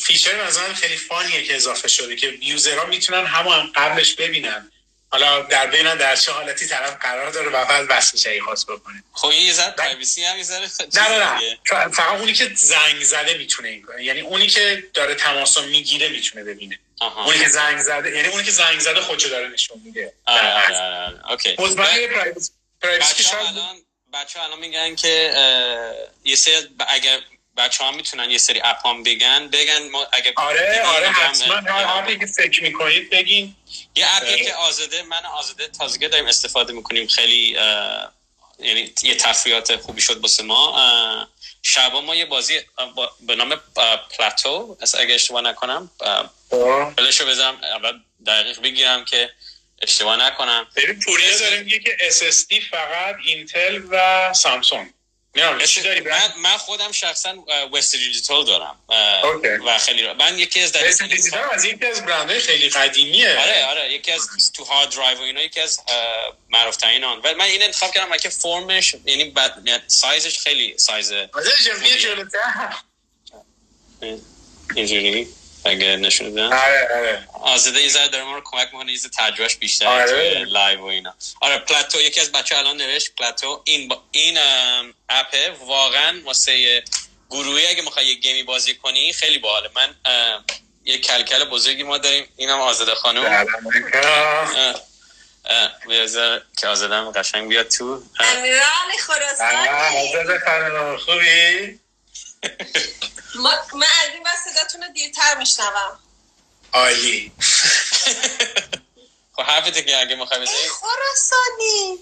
[0.00, 4.14] feature مثلا خیلی fun یه که اضافه شده که user ها می‌تونن همون هم قبلش
[4.14, 4.72] ببینن.
[5.12, 9.02] حالا ببینن در چه حالتی طرف قرار داره و بعد شایی خاص بکنه.
[9.12, 13.68] خب یه ذره privacy هم یه ذره نه نه فقط اونی که زنگ زده می‌تونه
[13.68, 16.78] این کنه یعنی اونی که داره تماس می‌گیره می‌تونه ببینه.
[17.00, 17.24] آها.
[17.24, 20.12] اونی که زنگ زده یعنی اونی که زنگ زده خودشو داره نشون میده.
[20.26, 21.30] آره آره آره.
[21.30, 21.56] okay.
[21.56, 23.54] privacy privacy که شاید
[24.12, 25.32] بچه الان میگن که
[26.24, 27.20] یه سری اگر
[27.60, 29.48] بچه ها می‌تونن یه سری اپ هم بگن.
[29.48, 31.54] بگن ما اگه آره آره حتما.
[31.54, 33.56] هر اپی که فکر می‌کنید بگین.
[33.96, 34.44] یه اپی.
[34.44, 37.06] که آزاده من آزاده تازگی داریم استفاده می‌کنیم.
[37.06, 37.56] خیلی
[38.58, 41.28] یعنی یه تفریحات خوبی شد واسه ما.
[41.62, 42.60] شبا ما یه بازی
[42.96, 43.60] با- به نام
[44.16, 45.90] پلاتو از اگه اشتباه نکنم
[46.96, 47.92] بلشو بذارم اول
[48.26, 49.30] دقیق بگیرم که
[49.82, 50.66] اشتباه نکنم.
[50.76, 54.92] ببین پوریا داره میگه که SSD فقط اینتل و سامسونگ.
[55.66, 57.34] چی داری؟ من, من خودم شخصا
[57.72, 58.78] Western Digital دارم.
[59.66, 60.14] و خیلی را.
[60.14, 63.38] من یکی از Western Digital از یکی از برندهای خیلی قدیمیه.
[63.38, 65.80] آره آره یکی از تو hard drive و اینا یکی از
[66.48, 67.20] معروف ترین آن.
[67.24, 69.62] و من این انتخاب کردم که form ش یعنی بد...
[69.64, 71.28] یعنی سایزش خیلی سایز آره
[74.74, 75.28] اینجوری؟
[75.64, 77.28] اگه نشون بدم؟ آره آره.
[77.42, 80.10] آزاده یه ذره داره ما رو کمک می‌کنه یه تجربهش بیشتر آره.
[80.10, 81.14] توی live و اینا.
[81.40, 84.02] آره پلاتو یکی از بچه الان نوشت پلاتو این با...
[84.10, 84.38] این
[85.08, 86.82] app ه واقعا واسه
[87.30, 89.70] گروهی اگه می‌خوای یه game ی بازی کنی خیلی باحاله.
[89.76, 89.94] من
[90.84, 93.46] یه کلکل بزرگی ما داریم اینم آزاده خانم.
[95.90, 98.02] بذار که آزادم قشنگ بیاد تو.
[98.20, 101.79] اه، امیرعلی خراسانی آزاد خانم خوبی؟
[103.34, 105.98] ما- من از این بس صداتون رو دیرتر میشنوم.
[106.72, 107.32] عالی.
[109.36, 110.54] خب حرفته که اگه می‌خوای بزنی.
[110.68, 111.98] خراسانی.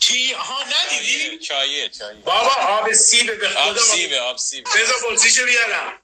[0.00, 3.60] کی؟ ها ندیدی؟ چایه چایه بابا آب سیبه به خدا.
[3.60, 4.70] آب سیبه آب سیبه.
[4.70, 6.02] بذار بطریشو بیارم.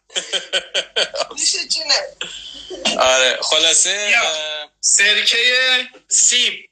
[1.39, 2.17] میشه جونه.
[3.01, 4.15] آره خلاصه
[4.81, 6.65] سرکه سیب.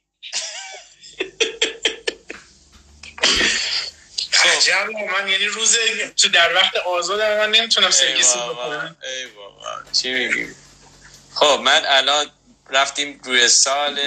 [4.47, 5.77] عجب من یعنی روز
[6.17, 7.91] تو در وقت آزاد من نمی‌تونم
[8.37, 10.55] بابا، بخورم ای بابا چی میگی؟
[11.35, 12.31] خب من الان
[12.71, 14.01] رفتیم روی سال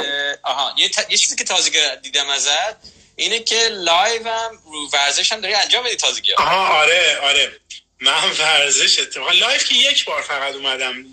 [0.43, 1.05] آها یه, ت...
[1.09, 2.75] یه چیزی که تازگی دیدم ازت
[3.15, 6.43] اینه که live هم رو ورزش هم داری انجام بدی تازگی ها.
[6.43, 7.59] آها آره آره.
[7.99, 11.05] من ورزش اتفاقا live که یک بار فقط اومدم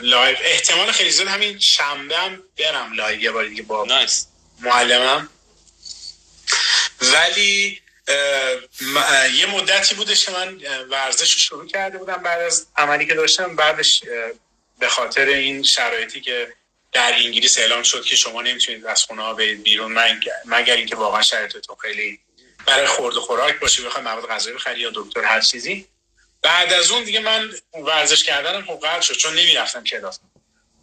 [0.00, 4.26] لایف احتمال خیلی زیاد همین شنبه هم برم live یه بار دیگه با nice
[4.60, 5.28] معلمم.
[7.00, 7.82] ولی
[9.34, 12.16] یه مدتی بودش که من ورزش رو شروع کرده بودم.
[12.16, 14.02] بعد از عملی که داشتم بعدش
[14.78, 16.52] به خاطر این شرایطی که
[16.92, 20.96] در انگلیس اعلام شد که شما نمی‌تونید از خونه ها برید بیرون مگ- مگر اینکه
[20.96, 22.20] واقعا شرایطتون خیلی
[22.66, 25.86] برای خورد و خوراک باشه بخواد مواد غذایی بخری یا دکتر هر چیزی.
[26.42, 30.20] بعد از اون دیگه من ورزش کردنم خب قطع شد چون نمی‌رفتم کلاس.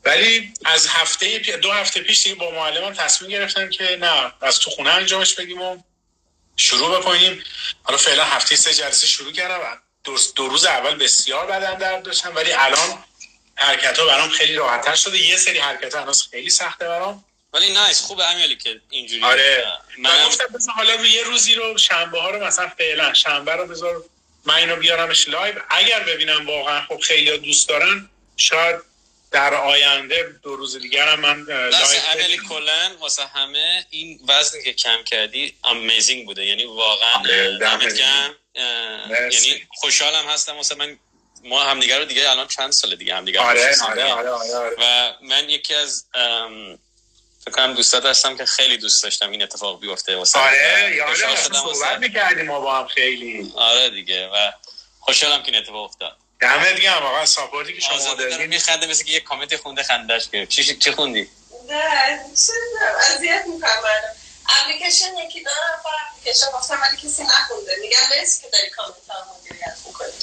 [0.05, 4.69] ولی از هفته دو هفته پیش دیگه با معلمم تصمیم گرفتم که نه از تو
[4.71, 5.77] خونه انجامش بدیم و
[6.55, 7.43] شروع بکنیم.
[7.83, 12.35] حالا فعلا هفته سه جلسه شروع کردم دو, دو روز اول بسیار بدن درد داشتم
[12.35, 13.03] ولی الان
[13.55, 15.17] حرکت ها برام خیلی راحتتر شده.
[15.17, 17.25] یه سری حرکت ها هنوز خیلی سخته برام.
[17.53, 19.65] ولی nice خوبه امیالی که اینجوری آره.
[19.97, 23.67] من گفتم بذار حالا رو یه روزی رو شنبه ها رو مثلا فعلا شنبه رو
[23.67, 24.03] بذار
[24.45, 25.55] من اینو بیارمش live.
[25.69, 28.75] اگر ببینم واقعا خب خیلی دوست دارن شاید
[29.33, 31.69] در آینده دو روز دیگر هم من بدم.
[32.49, 38.35] کلا واسه همه این وزنی که کم کردی امیزینگ بوده یعنی واقعا آره، دمت گرم.
[39.31, 40.97] یعنی خوشحالم هستم واسه من
[41.43, 44.03] ما همدیگه رو دیگه الان چند سال دیگه همدیگه آره آره.
[44.13, 44.75] آره آره, آره.
[44.79, 46.05] و من یکی از
[47.45, 51.73] فکر کنم دوستات هستم که خیلی دوست داشتم این اتفاق بیفته واسه آره یادم شدم
[51.73, 54.51] صحبت می‌کردیم ما با هم خیلی آره دیگه و
[54.99, 58.45] خوشحالم که این اتفاق افتاد دمت گرم آقا support ی که شما دادین.
[58.45, 61.29] میخنده مثل که یه کامنتی خونده خندش گرفت چی چی خوندی؟
[61.69, 62.53] نه چه
[63.15, 63.69] اذیت می‌کنم
[64.49, 67.75] اپلیکیشن یکی دو نفر اپلیکیشن گفتم ولی کسی نخونده.
[67.81, 70.13] میگم مرسی که داری کامنت ها مدیریت می‌کنید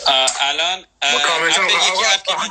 [0.41, 1.57] الان با کامنت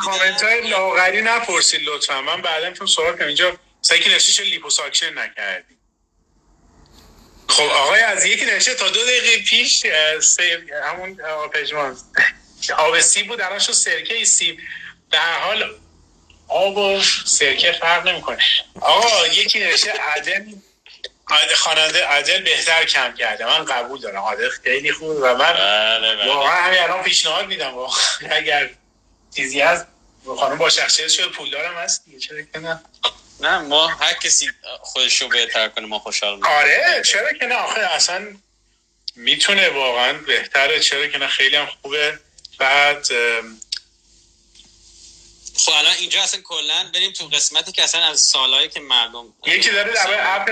[0.06, 2.22] کامنت های لاغری نپرسید لطفا.
[2.22, 3.28] من بعدا تو سوال کنم.
[3.28, 5.78] اینجا سایکی نوشته لیپوساکشن نکردی.
[7.50, 9.86] خب آقای از یکی نوشته تا دو دقیقه پیش
[10.84, 11.98] همون اه، پژمان.
[12.78, 14.60] آب سیب بود الان شد سرکه سیب.
[15.12, 15.76] در حال
[16.48, 18.38] آب و سرکه فرق نمی‌کنه.
[18.82, 20.44] آقا یکی نوشته عدل
[21.56, 23.46] خواننده عادل بهتر کم کرده.
[23.46, 24.18] من قبول دارم.
[24.18, 26.28] عادل خیلی خوب و من بله بله.
[26.28, 27.74] واقعا همین الان پیشنهاد میدم.
[28.30, 28.70] اگر
[29.36, 29.86] چیزی هست
[30.40, 32.20] خانم با شخصیت شده پولدارم هست دیگه.
[32.20, 32.82] چرا که نه؟
[33.40, 34.52] نه ما هر کسی
[34.82, 36.52] خودش رو بهتر کنه ما خوشحال میشیم.
[36.52, 38.28] آره چرا که نه؟ آخه اصلا
[39.16, 40.80] می‌تونه واقعا بهتره.
[40.80, 42.20] چرا که نه؟ خیلی هم خوبه.
[42.60, 43.08] بعد
[45.58, 49.70] خب الان اینجا اصلا کلا بریم تو قسمتی که اصلا از سالهایی که مردم یکی
[49.70, 50.50] داره در اپ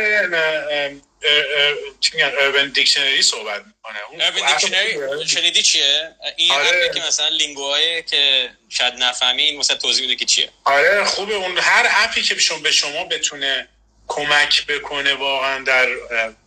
[2.00, 3.98] چی میگن اربن دیکشنری صحبت می‌کنه.
[4.12, 6.92] اون اربن دیکشنری شنیدی چیه؟ این آره.
[6.94, 10.50] که مثلا لینگوهای که شاید نفهمی این مثلا توضیح میده که چیه.
[10.64, 11.34] آره خوبه.
[11.36, 13.68] اون هر اپی که شما به شما بتونه
[14.08, 15.88] کمک بکنه واقعا در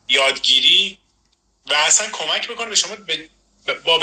[0.09, 0.99] یادگیری
[1.67, 3.29] و اصلا کمک بکنه به شما به-
[3.85, 3.99] با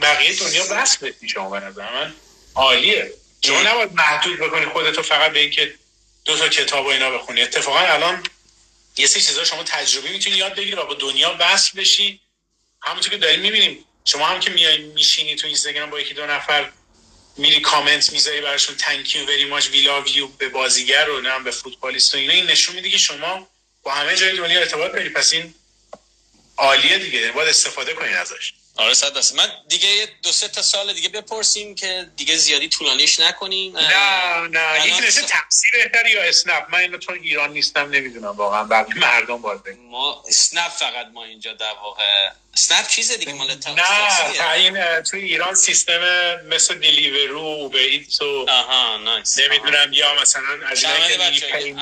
[0.00, 2.14] بقیه دنیا وصل بشی شما به نظر من.
[2.54, 3.12] عالیه.
[3.44, 3.62] شما.
[3.62, 5.74] نباید محدود بکنی خودتو فقط به اینکه
[6.24, 7.42] دو تا کتاب و اینا بخونی.
[7.42, 8.22] اتفاقا الان
[8.96, 12.20] یه سری چیزا شما تجربی می‌تونی یاد بگیری و با دنیا وصل بشی.
[12.82, 16.72] همونطور که داریم می‌بینیم شما هم که میای میشینی تو اینستاگرام با یکی دو نفر
[17.36, 21.38] میری کامنت می‌ذاری براشون تانک یو وری ماچ وی لاو یو به بازیگر رو نه
[21.38, 23.48] به فوتبالیست و اینا این نشون میده که شما
[23.82, 25.08] با همه جای دنیا ارتباط داری.
[25.08, 25.54] پس این
[26.56, 27.32] عالیه دیگه.
[27.32, 28.52] باید استفاده کنین ازش.
[28.76, 29.36] آره صد درصد.
[29.36, 33.76] من دیگه دو سه تا سال دیگه بپرسیم که دیگه زیادی طولانیش نکنیم.
[33.78, 34.86] نه نه.
[34.86, 38.64] یکی نشه تفسیر بهتر یا اسنپ؟ من اینو چون ایران نیستم نمی‌دونم واقعا.
[38.64, 39.78] بقیه مردم باید بگن.
[39.80, 45.20] ما اسنپ فقط ما اینجا در واقع اسنپ چیزه دیگه؟ مال تا- نه این توی
[45.20, 46.00] ایران سیستم
[46.44, 51.80] مثل Deliveroo Uber Eats و آها nice نمی‌دونم یا مثلا از اینایی که این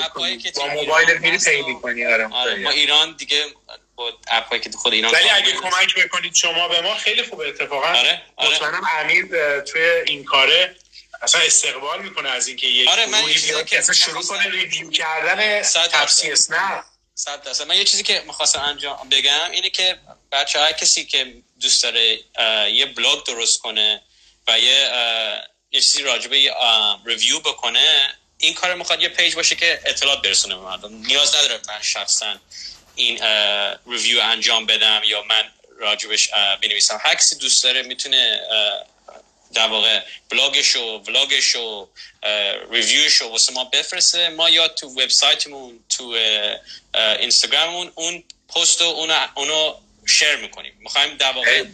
[0.56, 3.44] با موبایل میری pay می‌کنی آره آره ما ایران دیگه
[3.96, 5.52] با app ایی که خود ایران ولی اگه.
[5.52, 8.54] کمک بکنید شما به ما خیلی خوبه اتفاقا آره، آره.
[8.54, 9.26] مطمئنم امیر
[9.60, 10.76] توی این کاره
[11.22, 14.90] اصلا استقبال می‌کنه از اینکه یک آره، من یه چیزی که اصلا شروع کنه review
[14.90, 16.32] کردن تفسیر.
[16.32, 16.84] اسنپ
[17.14, 19.98] صد درصد من یه چیزی که می‌خواستم انجام بگم اینه که
[20.32, 22.18] بچه های کسی که دوست داره
[22.70, 24.02] یه بلاگ درست کنه
[24.48, 24.90] و یه
[25.70, 26.54] یه چیزی راجبه یه
[27.06, 31.60] review بکنه این کار می‌خواد یه page باشه که اطلاعات برسونه به مردم نیاز نداره
[31.68, 32.34] من شخصا
[32.94, 33.18] این
[33.86, 35.44] review انجام بدم یا من
[35.78, 36.30] راجبش
[36.62, 36.98] بنویسم.
[37.04, 38.40] هر کسی دوست داره می‌تونه
[39.54, 41.88] در واقع بلاگش و ولاگش و
[42.70, 44.28] ریویوش رو واسه ما بفرسته.
[44.28, 46.16] ما یا تو وبسایتمون تو
[46.94, 48.24] اینستاگراممون اون
[48.54, 49.74] پست و اونو, اونو
[50.06, 50.76] شیر می‌کنیم.
[50.78, 51.64] می‌خوایم در واقع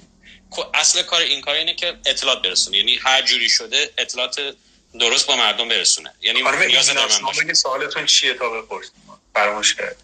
[0.75, 2.77] اصل کار این کار اینه که اطلاعات برسونه.
[2.77, 4.57] یعنی هر جوری شده اطلاعات
[5.01, 6.15] درست با مردم برسونه.
[6.21, 8.93] یعنی نیاز من سوالتون چیه تا بپرسیم.
[9.35, 9.97] فراموش کرد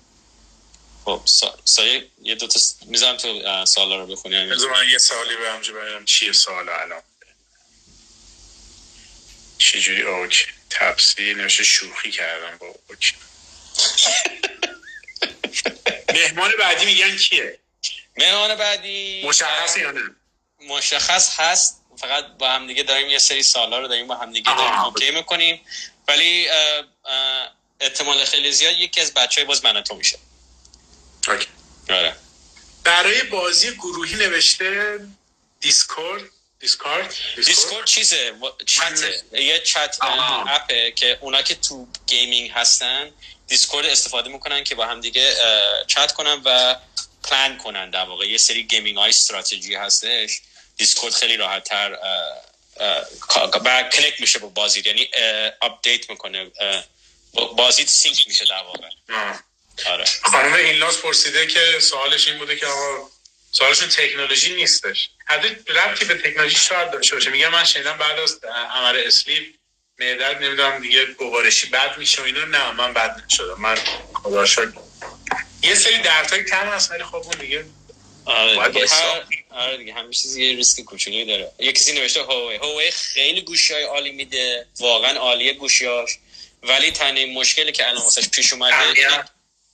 [1.06, 1.22] خب
[1.64, 6.04] سایه یه دو تا می‌ذارم تو سوالا رو بخونی من یه سوالی به همجه بگم
[6.04, 7.02] چیه سوال الان.
[9.58, 13.12] چجوری؟ okay تپسی نوشه شوخی کردم با okay
[16.14, 17.58] مهمان بعدی میگن کیه؟
[18.16, 19.22] مهمان بعدی.
[19.26, 20.00] مشخص یا نه؟
[20.60, 21.82] مشخص هست.
[21.96, 25.10] فقط با هم دیگه داریم یه سری سالا رو داریم با هم دیگه داریم okay
[25.10, 25.60] می‌کنیم.
[26.08, 26.48] ولی
[27.80, 30.18] احتمال خیلی زیاد یکی از بچه های باز من تو میشه.
[31.28, 31.46] okay.
[31.90, 32.16] آره.
[32.84, 35.00] برای بازی گروهی نوشته
[35.60, 36.22] Discord
[36.60, 38.34] Discord؟ Discord چیزه؟
[38.66, 39.00] چت.
[39.32, 39.96] یه چت
[40.46, 43.10] app ه که اونا که تو gaming هستن
[43.48, 45.36] Discord استفاده می‌کنن که با هم دیگه
[45.86, 46.76] چت کنن و
[47.22, 48.26] پلان کنن در واقع.
[48.26, 50.40] یه سری gaming های استراتژی هستش.
[50.76, 51.98] Discord خیلی راحت تر
[53.64, 54.82] بعد کلیک میشه با بازی.
[54.86, 55.10] یعنی
[55.62, 56.50] update می‌کنه
[57.56, 58.88] بازی sync میشه در واقع.
[59.86, 60.04] آره.
[60.22, 63.08] خانم اینلاس پرسیده که سوالش این بوده که آقا
[63.50, 65.10] سوالشون تکنولوژی نیستش.
[65.24, 67.30] حتی ربطی به تکنولوژی شاید داشته باشه.
[67.30, 69.54] میگم من شنیدم بعد از عمل sleeve
[69.98, 72.44] معدت نمی‌دونم دیگه گوارشی بد میشه و اینا.
[72.44, 73.54] نه من بد نشدم.
[73.58, 73.78] من
[74.14, 74.74] خدا شد
[75.62, 77.64] یه سری دردهای کم هست ولی خب اون دیگه
[78.24, 79.24] آره دیگه, هر...
[79.50, 79.94] آره دیگه.
[79.94, 81.52] همه چیز یه ریسک کوچولی داره.
[81.58, 84.66] یه کسی نوشته Huawei Huawei خیلی گوشی های عالی میده.
[84.80, 86.10] واقعا عالیه گوشیاش
[86.62, 88.76] ولی تنها مشکلی که الان واسش پیش اومده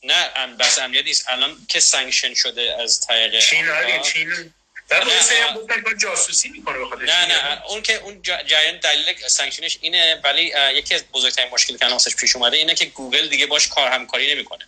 [0.04, 1.24] نه بس امنیت نیست.
[1.28, 4.54] الان که sanction شده از طریق چین آره چین
[4.88, 10.52] در مورد جاسوسی می‌کنه نه نه اون که اون جریان دلیل sanction ش اینه ولی
[10.74, 13.88] یکی از بزرگترین مشکلی که الان واسش پیش اومده اینه که گوگل دیگه باش کار
[13.88, 14.66] همکاری نمی‌کنه.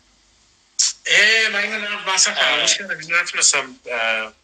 [1.07, 3.81] اه من اینو مثلا فراموش کردم نتونستم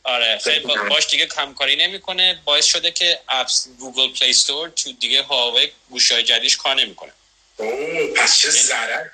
[0.02, 2.40] آره خیلی باش دیگه همکاری نمی‌کنه.
[2.44, 7.12] باعث شده که apps Google Play Store تو دیگه Huawei گوشای جدیدش کار نمی‌کنه.
[7.56, 9.06] اوه پس چه ضرر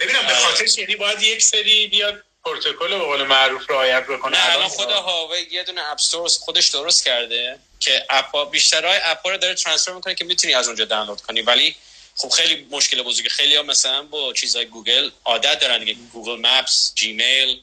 [0.00, 4.38] ببینم به خاطر یعنی باید یک سری بیاد پروتکل به قول معروف رعایت بکنه.
[4.38, 5.98] نه الان خود Huawei یه دونه app
[6.40, 10.54] خودش درست کرده که app ا بیشترای app ا رو داره transfer می‌کنه که می‌تونی
[10.54, 11.42] از اونجا دانلود کنی.
[11.42, 11.76] ولی
[12.16, 15.94] خب خیلی مشکل بزرگی خیلی ها مثلا با چیزهای گوگل عادت دارن دیگه.
[16.12, 17.60] Google Maps Gmail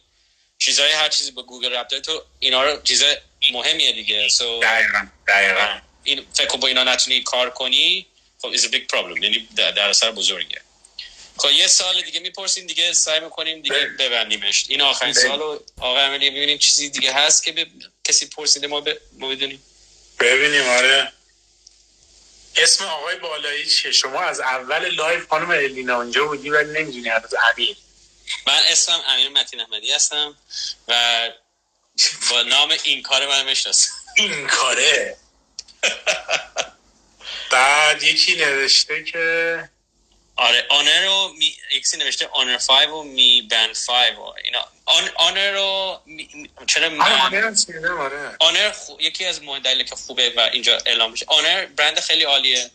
[0.59, 2.03] چیزهای هر چیزی با گوگل ربط داره.
[2.03, 3.17] تو اینا رو چیزای
[3.51, 4.29] مهمیه دیگه.
[4.29, 5.79] So دقیقا دقیقا.
[6.03, 8.07] این فکر با اینا نتونی کار کنی
[8.41, 9.23] خب is a big problem.
[9.23, 10.61] یعنی دردسر بزرگه
[11.37, 14.65] خب یه سوال دیگه می‌پرسیم دیگه سعی می‌کنیم دیگه ببندیمش.
[14.69, 17.67] این آخرین سوال و آقا عملی ببینیم چیزی دیگه هست که ب...
[18.03, 18.89] کسی پرسیده ما, ب...
[19.19, 19.63] ما بدونیم.
[20.19, 21.11] ببینیم آره.
[22.55, 27.35] اسم آقای بالایی چیه؟ شما از اول live خانم الینا اونجا بودی ولی نمی‌دونی از
[27.53, 27.77] امیر
[28.47, 30.37] من اسمم امیر متین احمدی هستم
[30.87, 31.29] و
[32.31, 33.91] با نام این کار من می‌شناسم.
[34.15, 35.17] این کاره؟
[37.51, 39.69] بعد یکی نوشته که
[40.37, 41.55] آره آنر رو می...
[41.97, 44.67] نوشته آنر 5 و می بند 5 و اینا.
[44.85, 45.09] آن...
[45.15, 46.49] آنر رو می...
[46.67, 47.11] چرا من...
[47.99, 48.35] آره.
[48.39, 49.01] آنر خو...
[49.01, 51.25] یکی از مهم دلیل که خوبه و اینجا اعلام میشه.
[51.27, 52.71] آنر برند خیلی عالیه.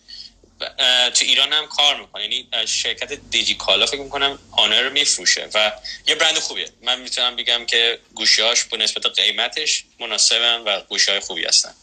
[1.14, 2.22] تو ایران هم کار می‌کنه.
[2.22, 5.72] یعنی شرکت دیجی کالا فکر می‌کنم آنر رو میفروشه و
[6.06, 6.68] یه برند خوبیه.
[6.82, 11.74] من می‌تونم بگم که گوشیاش به نسبت قیمتش مناسبن و گوشی های خوبی هستن.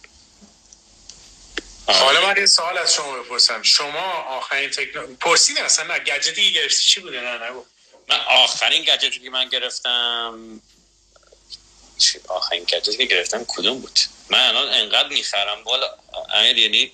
[1.94, 3.64] حالا من یه سوال از شما بپرسم.
[3.64, 6.84] شما آخرین تکنولوژی پرسیدی اصلا نه گجتی گرفتی.
[6.84, 7.66] چی بوده؟ نه نگو.
[8.08, 10.62] من آخرین گجتی که من گرفتم.
[12.28, 15.64] آخرین گجتی که گرفتم کدوم بود؟ من الان انقدر می‌خرم.
[15.64, 15.98] بالا
[16.36, 16.92] امیر یعنی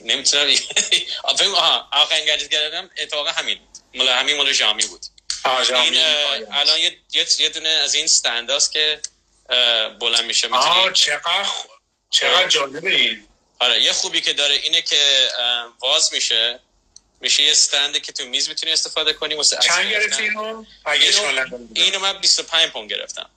[0.00, 0.56] نمی‌تونم
[1.38, 3.58] فکر آها آخرین گجت گرفتم اتفاقا همین.
[3.94, 5.06] مال همین مال جامی بود.
[5.44, 5.96] این
[6.52, 6.98] الان یه
[7.38, 9.00] یه دونه از این استنداست که
[10.00, 10.48] بلند میشه.
[10.48, 11.46] آه چقدر
[12.10, 13.27] چقدر جالبه این.
[13.58, 15.28] آره یه خوبی که داره اینه که
[15.80, 16.60] واز میشه.
[17.20, 20.64] میشه یه استنده که تو میز می‌تونی استفاده کنی واسه چند گرفتی اینو؟
[21.74, 23.30] اینو من 25 پوند گرفتم.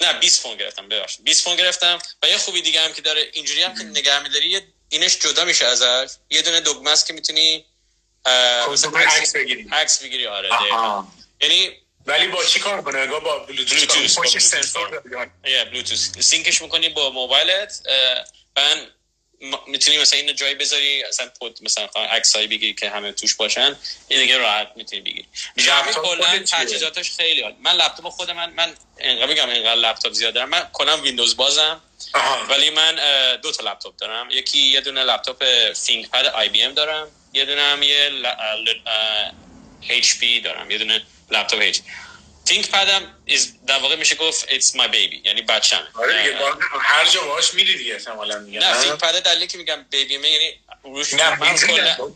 [0.00, 1.24] نه 20 پوند گرفتم ببخشید.
[1.24, 4.60] 20 پوند گرفتم و یه خوبی دیگه هم که داره اینجوری هم که نگه میداری
[4.88, 6.12] اینش جدا میشه ازش.
[6.30, 7.64] یه دونه دگمه است که می‌تونی
[8.26, 9.68] عکس بگیری.
[9.72, 10.50] عکس بگیری آره
[11.40, 11.70] یعنی
[12.06, 15.02] ولی با چی کار کنه؟ با بلوتوث پشت سنسور
[15.42, 17.80] بلوتوث sync ش می‌کنی با موبایلت
[18.54, 18.78] بعد
[19.66, 23.76] می‌تونی مثلا اینو جایی بذاری اصلا پود مثلا عکسایی بگیری که همه توش باشن
[24.08, 25.28] این دیگه راحت می‌تونی بگیری.
[25.58, 30.34] شیائومی کلا تجهیزاتش خیلی حال من لپتاپ خود من من انقدر میگم اینقدر لپتاپ زیاد
[30.34, 30.48] دارم.
[30.48, 31.82] من کلا ویندوز بازم
[32.48, 32.96] ولی من
[33.42, 34.28] دو تا لپتاپ دارم.
[34.30, 37.08] یکی یه دونه لپتاپ ThinkPad IBM دارم.
[37.32, 38.10] یه دونه هم یه
[39.90, 40.70] اچ پی دارم.
[40.70, 41.78] یه دونه لپتاپ اچ
[42.48, 43.14] تینک پدم
[43.66, 45.88] در واقع میشه گفت it's my baby یعنی بچم.
[45.94, 46.38] آره دیگه
[46.80, 50.24] هر جا باش میری دیگه احتمالاً میگن نه تینک پد دلیلی که میگم بیبی من
[50.24, 51.56] یعنی روش نه من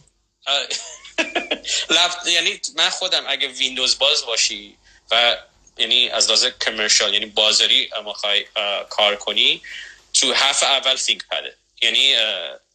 [1.90, 4.76] لفت یعنی من خودم اگه ویندوز باز باشی
[5.10, 5.36] و
[5.78, 8.46] یعنی از لحاظ کمرشال یعنی بازاری می‌خوای
[8.88, 9.62] کار کنی
[10.14, 12.16] تو حرف اول تینک پده یعنی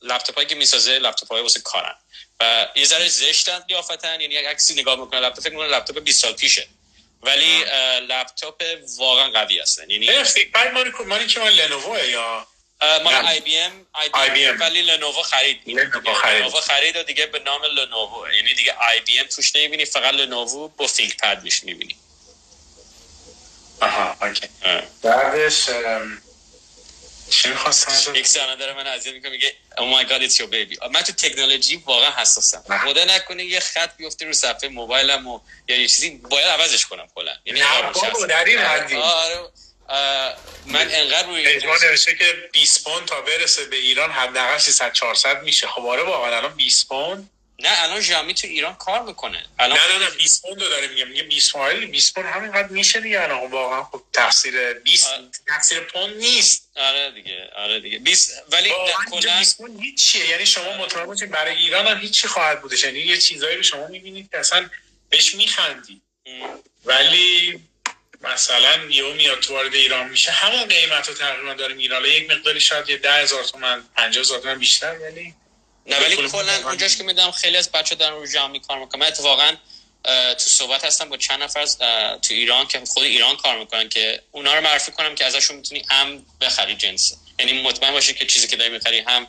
[0.01, 1.95] لپتاپ هایی که می‌سازه لپتاپ های واسه کارن.
[2.39, 6.34] و یه ذره زشتن قیافتن یعنی عکسی نگاه می‌کنه لپتاپ فکر کنه لپتاپ 20 سال
[6.34, 6.68] پیشه.
[7.22, 7.63] ولی
[8.09, 8.63] لپتاپ
[8.97, 9.89] واقعا قوی هستن.
[9.89, 10.09] یعنی
[10.53, 12.47] بعد مال مال که مال لنوو یا؟
[13.03, 14.59] مال IBM آی بی ام.
[14.59, 16.41] ولی لنوو خرید لنوو خرید.
[16.41, 18.28] لنوو خرید و دیگه به نام لنوو.
[18.36, 21.95] یعنی دیگه آی بی ام توش نمی‌بینی فقط لنوو ThinkPad میش می‌بینی.
[23.82, 24.49] آها okay.
[25.03, 25.70] بعدش
[27.30, 28.38] چی می‌خواستم یک
[28.78, 30.88] من اذیت می‌کنه میگه oh my god it's your baby.
[30.91, 32.63] من تو تکنولوژی واقعا حساسم.
[32.86, 37.07] خدا نکنه یه خط بیفته رو صفحه موبایلم و یا یه چیزی باید عوضش کنم
[37.15, 37.32] کلا.
[37.45, 37.59] یعنی
[38.30, 38.95] در این حدی.
[38.95, 39.49] آره.
[40.65, 45.43] من انقدر روی اجماع نوشته که 20 پوند تا برسه به ایران حداقل 300 400
[45.43, 45.67] میشه.
[45.67, 47.30] خب آره واقعا الان 20 پوند.
[47.60, 49.45] نه الان ژامی تو ایران کار می‌کنه.
[49.60, 51.08] الان نه نه نه 20 پوند داره میگم.
[51.08, 53.51] میگه 20 پوند 20 پوند همینقدر میشه دیگه الان.
[53.51, 55.08] واقعا خب تقصیر 20
[55.47, 56.72] تقصیر پوند نیست.
[56.76, 57.99] آره دیگه آره دیگه.
[57.99, 58.70] 20 ولی
[59.12, 60.30] کلا 20 پوند هیچیه.
[60.30, 62.84] یعنی شما مطمئن باشید برای ایران هم هیچی خواهد بودش.
[62.84, 64.70] یعنی یه چیزایی رو شما می‌بینید که اصلا
[65.10, 66.01] بهش میخندی.
[66.86, 67.60] ولی
[68.22, 70.32] مثلا یهو میاد تو وارد ایران میشه.
[70.32, 74.95] همون قیمت رو تقریبا داره میره یک مقداری شاید یه 10000 تومان 50000 تومان بیشتر
[74.99, 75.34] ولی
[75.88, 79.07] نه ولی کلا اونجاش که میدم خیلی از بچه دارن رو جمعی کار می‌کنن من
[79.07, 79.55] اتفاقا
[80.33, 81.65] تو صحبت هستم با چند نفر
[82.21, 85.85] تو ایران که خود ایران کار می‌کنن که اونا رو معرفی کنم که ازشون می‌تونی
[85.89, 87.13] هم بخری جنس.
[87.39, 89.27] یعنی مطمئن باشی که چیزی که داری می‌خری هم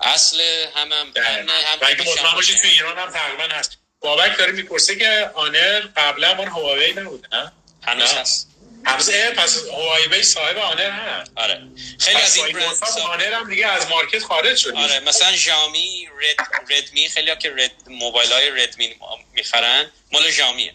[0.00, 0.40] اصل
[0.74, 3.78] هم هم هم, هم مطمئن باشی تو ایران هم تقریبا هست.
[4.00, 7.52] بابک داره می‌پرسه که آنر قبلا اون هواوی نبوده نه؟
[7.82, 8.48] هنوز هست.
[8.86, 11.32] هنوز پس هوای بی صاحب آنر هست.
[11.36, 11.62] آره.
[11.98, 14.74] خیلی از این برند آنر هم دیگه از مارکت خارج شد.
[14.74, 18.94] آره مثلا ژامی رد ردمی خیلی که رد موبایل های ردمی
[19.32, 20.74] می‌خرن مال شیائومیه.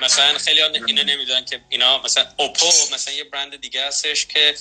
[0.00, 4.54] مثلا خیلی اینا نمی‌دونن که اینا مثلا Oppo مثلا یه برند دیگه هستش که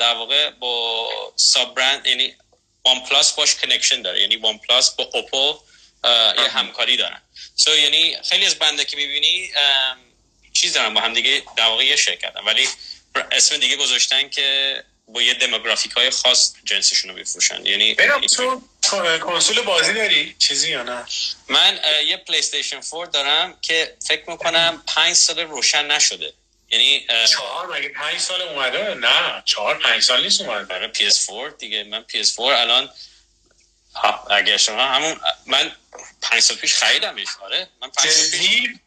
[0.00, 2.36] در واقع با sub-brand یعنی
[2.84, 4.20] OnePlus باش connection داره.
[4.20, 5.58] یعنی OnePlus با Oppo
[6.42, 7.22] یه همکاری دارن.
[7.56, 9.50] so so, یعنی خیلی از برندا که می‌بینی
[10.54, 12.68] چیز دارن با هم دیگه در واقع یه شرکتن ولی
[13.32, 17.66] اسم دیگه گذاشتن که با یه demographic های خاص جنسشون رو بفروشن.
[17.66, 17.96] یعنی
[18.36, 18.62] تو
[19.22, 21.04] کنسول بازی داری؟ چیزی یا نه؟
[21.48, 26.32] من یه پلی استیشن 4 دارم که فکر می‌کنم پنج سال روشن نشده.
[26.70, 30.64] یعنی چهار؟ مگه پنج سال اومده؟ نه چهار پنج سال نیست اومده.
[30.64, 31.84] برای PS4 دیگه.
[31.84, 32.90] من PS4 الان
[34.30, 35.72] اگه شما همون من
[36.22, 37.28] پنج سال پیش خریدمش.
[37.40, 38.80] آره من پنج سال پیش آره.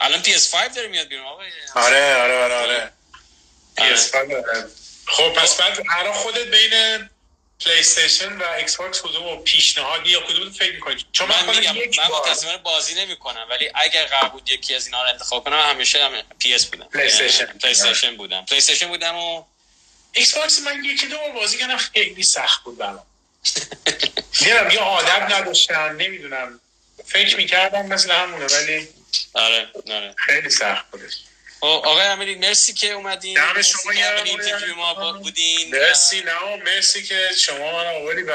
[0.00, 1.42] الان PS5 داره میاد بیرون آقا
[1.74, 2.92] آره آره آره آره.
[3.78, 4.14] PS5
[5.06, 7.08] خب پس بعد الان خودت بین
[7.64, 12.18] پلی استیشن و ایکس باکس کدوم پیشنهادی یا کدوم فکر می‌کنی؟ چون من میگم من
[12.18, 16.12] متأسفانه بازی نمی‌کنم ولی اگر قرار بود یکی از اینا رو انتخاب کنم همیشه هم
[16.38, 16.84] PS بودم.
[16.88, 18.44] پلی استیشن پلی استیشن بودم.
[18.44, 19.44] پلی استیشن بودم و
[20.12, 23.06] ایکس باکس من یکی دو بار بازی کردم خیلی سخت بود برام.
[24.42, 26.60] نمی‌دونم یا عادت نداشتم نمی‌دونم.
[27.06, 28.88] فکر می‌کردم مثل همونه ولی
[29.34, 30.14] آره آره.
[30.18, 31.12] خیلی سخت بودش.
[31.60, 33.34] خب، آقای امیری مرسی که اومدین.
[33.34, 33.90] دم شما
[34.24, 35.74] interview ما بودین.
[35.74, 38.32] مرسی نه مرسی که شما من آوردی و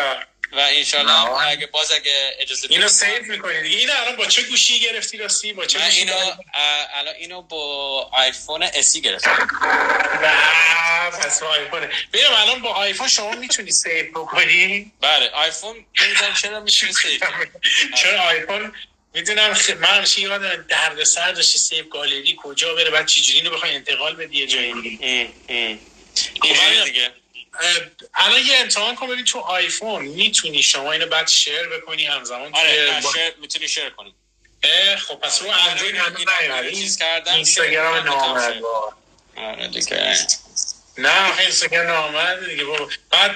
[0.51, 3.65] و انشالله اگه باز اگه اجازه اینو save می‌کنید.
[3.65, 6.13] اینو الان با چه گوشی گرفتی راستی؟ با چه گوشی اینو
[6.93, 9.47] الان اینو با آیفون SE گرفتم.
[11.23, 11.89] پس با آیفون.
[12.13, 17.19] ببینم الان با آیفون شما می‌تونی save بکنی؟ بله آیفون نمی‌دونم چرا می‌تونی save
[18.03, 18.73] چرا آیفون
[19.17, 19.69] می‌دونم خ...
[19.69, 24.15] من همیشه یادم درد سر داشتی سیف گالری کجا بره بعد چجوری اینو بخوای انتقال
[24.15, 25.29] بدی یه جایی دیگه؟
[26.41, 27.11] خب دیگه.
[28.13, 33.01] الان یه امتحان کن ببین تو آیفون می‌تونی شما اینو بعد شیر بکنی همزمان آره
[33.03, 33.13] با...
[33.13, 34.13] شیر می‌تونی شیر کنی.
[34.97, 38.61] خب پس رو اندروید هم چیز کردم اینستاگرام نامد
[39.35, 40.17] آره دیگه.
[40.97, 42.63] نه اینستاگرام نامد دیگه
[43.11, 43.31] بعد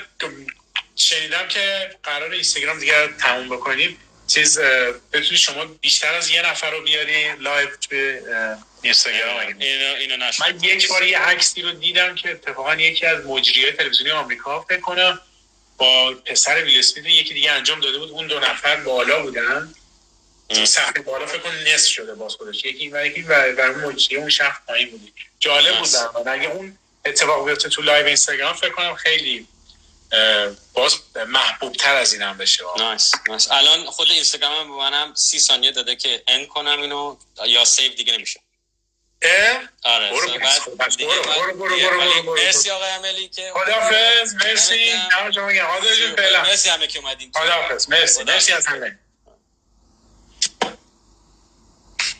[0.95, 3.97] شنیدم که قرار اینستاگرام دیگه تموم بکنیم
[4.34, 4.59] چیز
[5.13, 8.19] بتونی شما بیشتر از یه نفر رو بیاری live توی
[8.82, 13.71] اینستاگرام اینو اینو من یک بار یه عکسی رو دیدم که اتفاقا یکی از مجریای
[13.71, 15.21] تلویزیونی آمریکا فکر کنم
[15.77, 18.09] با پسر ویل اسمیت یکی دیگه انجام داده بود.
[18.09, 19.73] اون دو نفر بالا بودن.
[20.65, 22.65] صحنه بالا فکر کن نصف شده باز خودش.
[22.65, 27.49] یکی و یکی و اون موجی اون شخص پایین بود جالب بود اگه اون اتفاق
[27.49, 29.47] بیفته تو live اینستاگرام فکر کنم خیلی
[30.74, 30.95] باز
[31.28, 32.64] محبوب تر از این هم بشه.
[32.78, 37.66] nice nice الان خود اینستاگرام به منم سی ثانیه داده که end کنم اینو یا
[37.65, 38.39] save دیگه نمیشه.
[39.84, 40.28] آره برو
[40.97, 44.89] برو برو برو مرسی آقای عملی که خداحافظ مرسی.
[44.89, 45.49] همه شما
[46.16, 46.41] فعلا.
[46.41, 47.32] مرسی همه که اومدین.
[47.36, 48.99] خداحافظ مرسی مرسی از همه.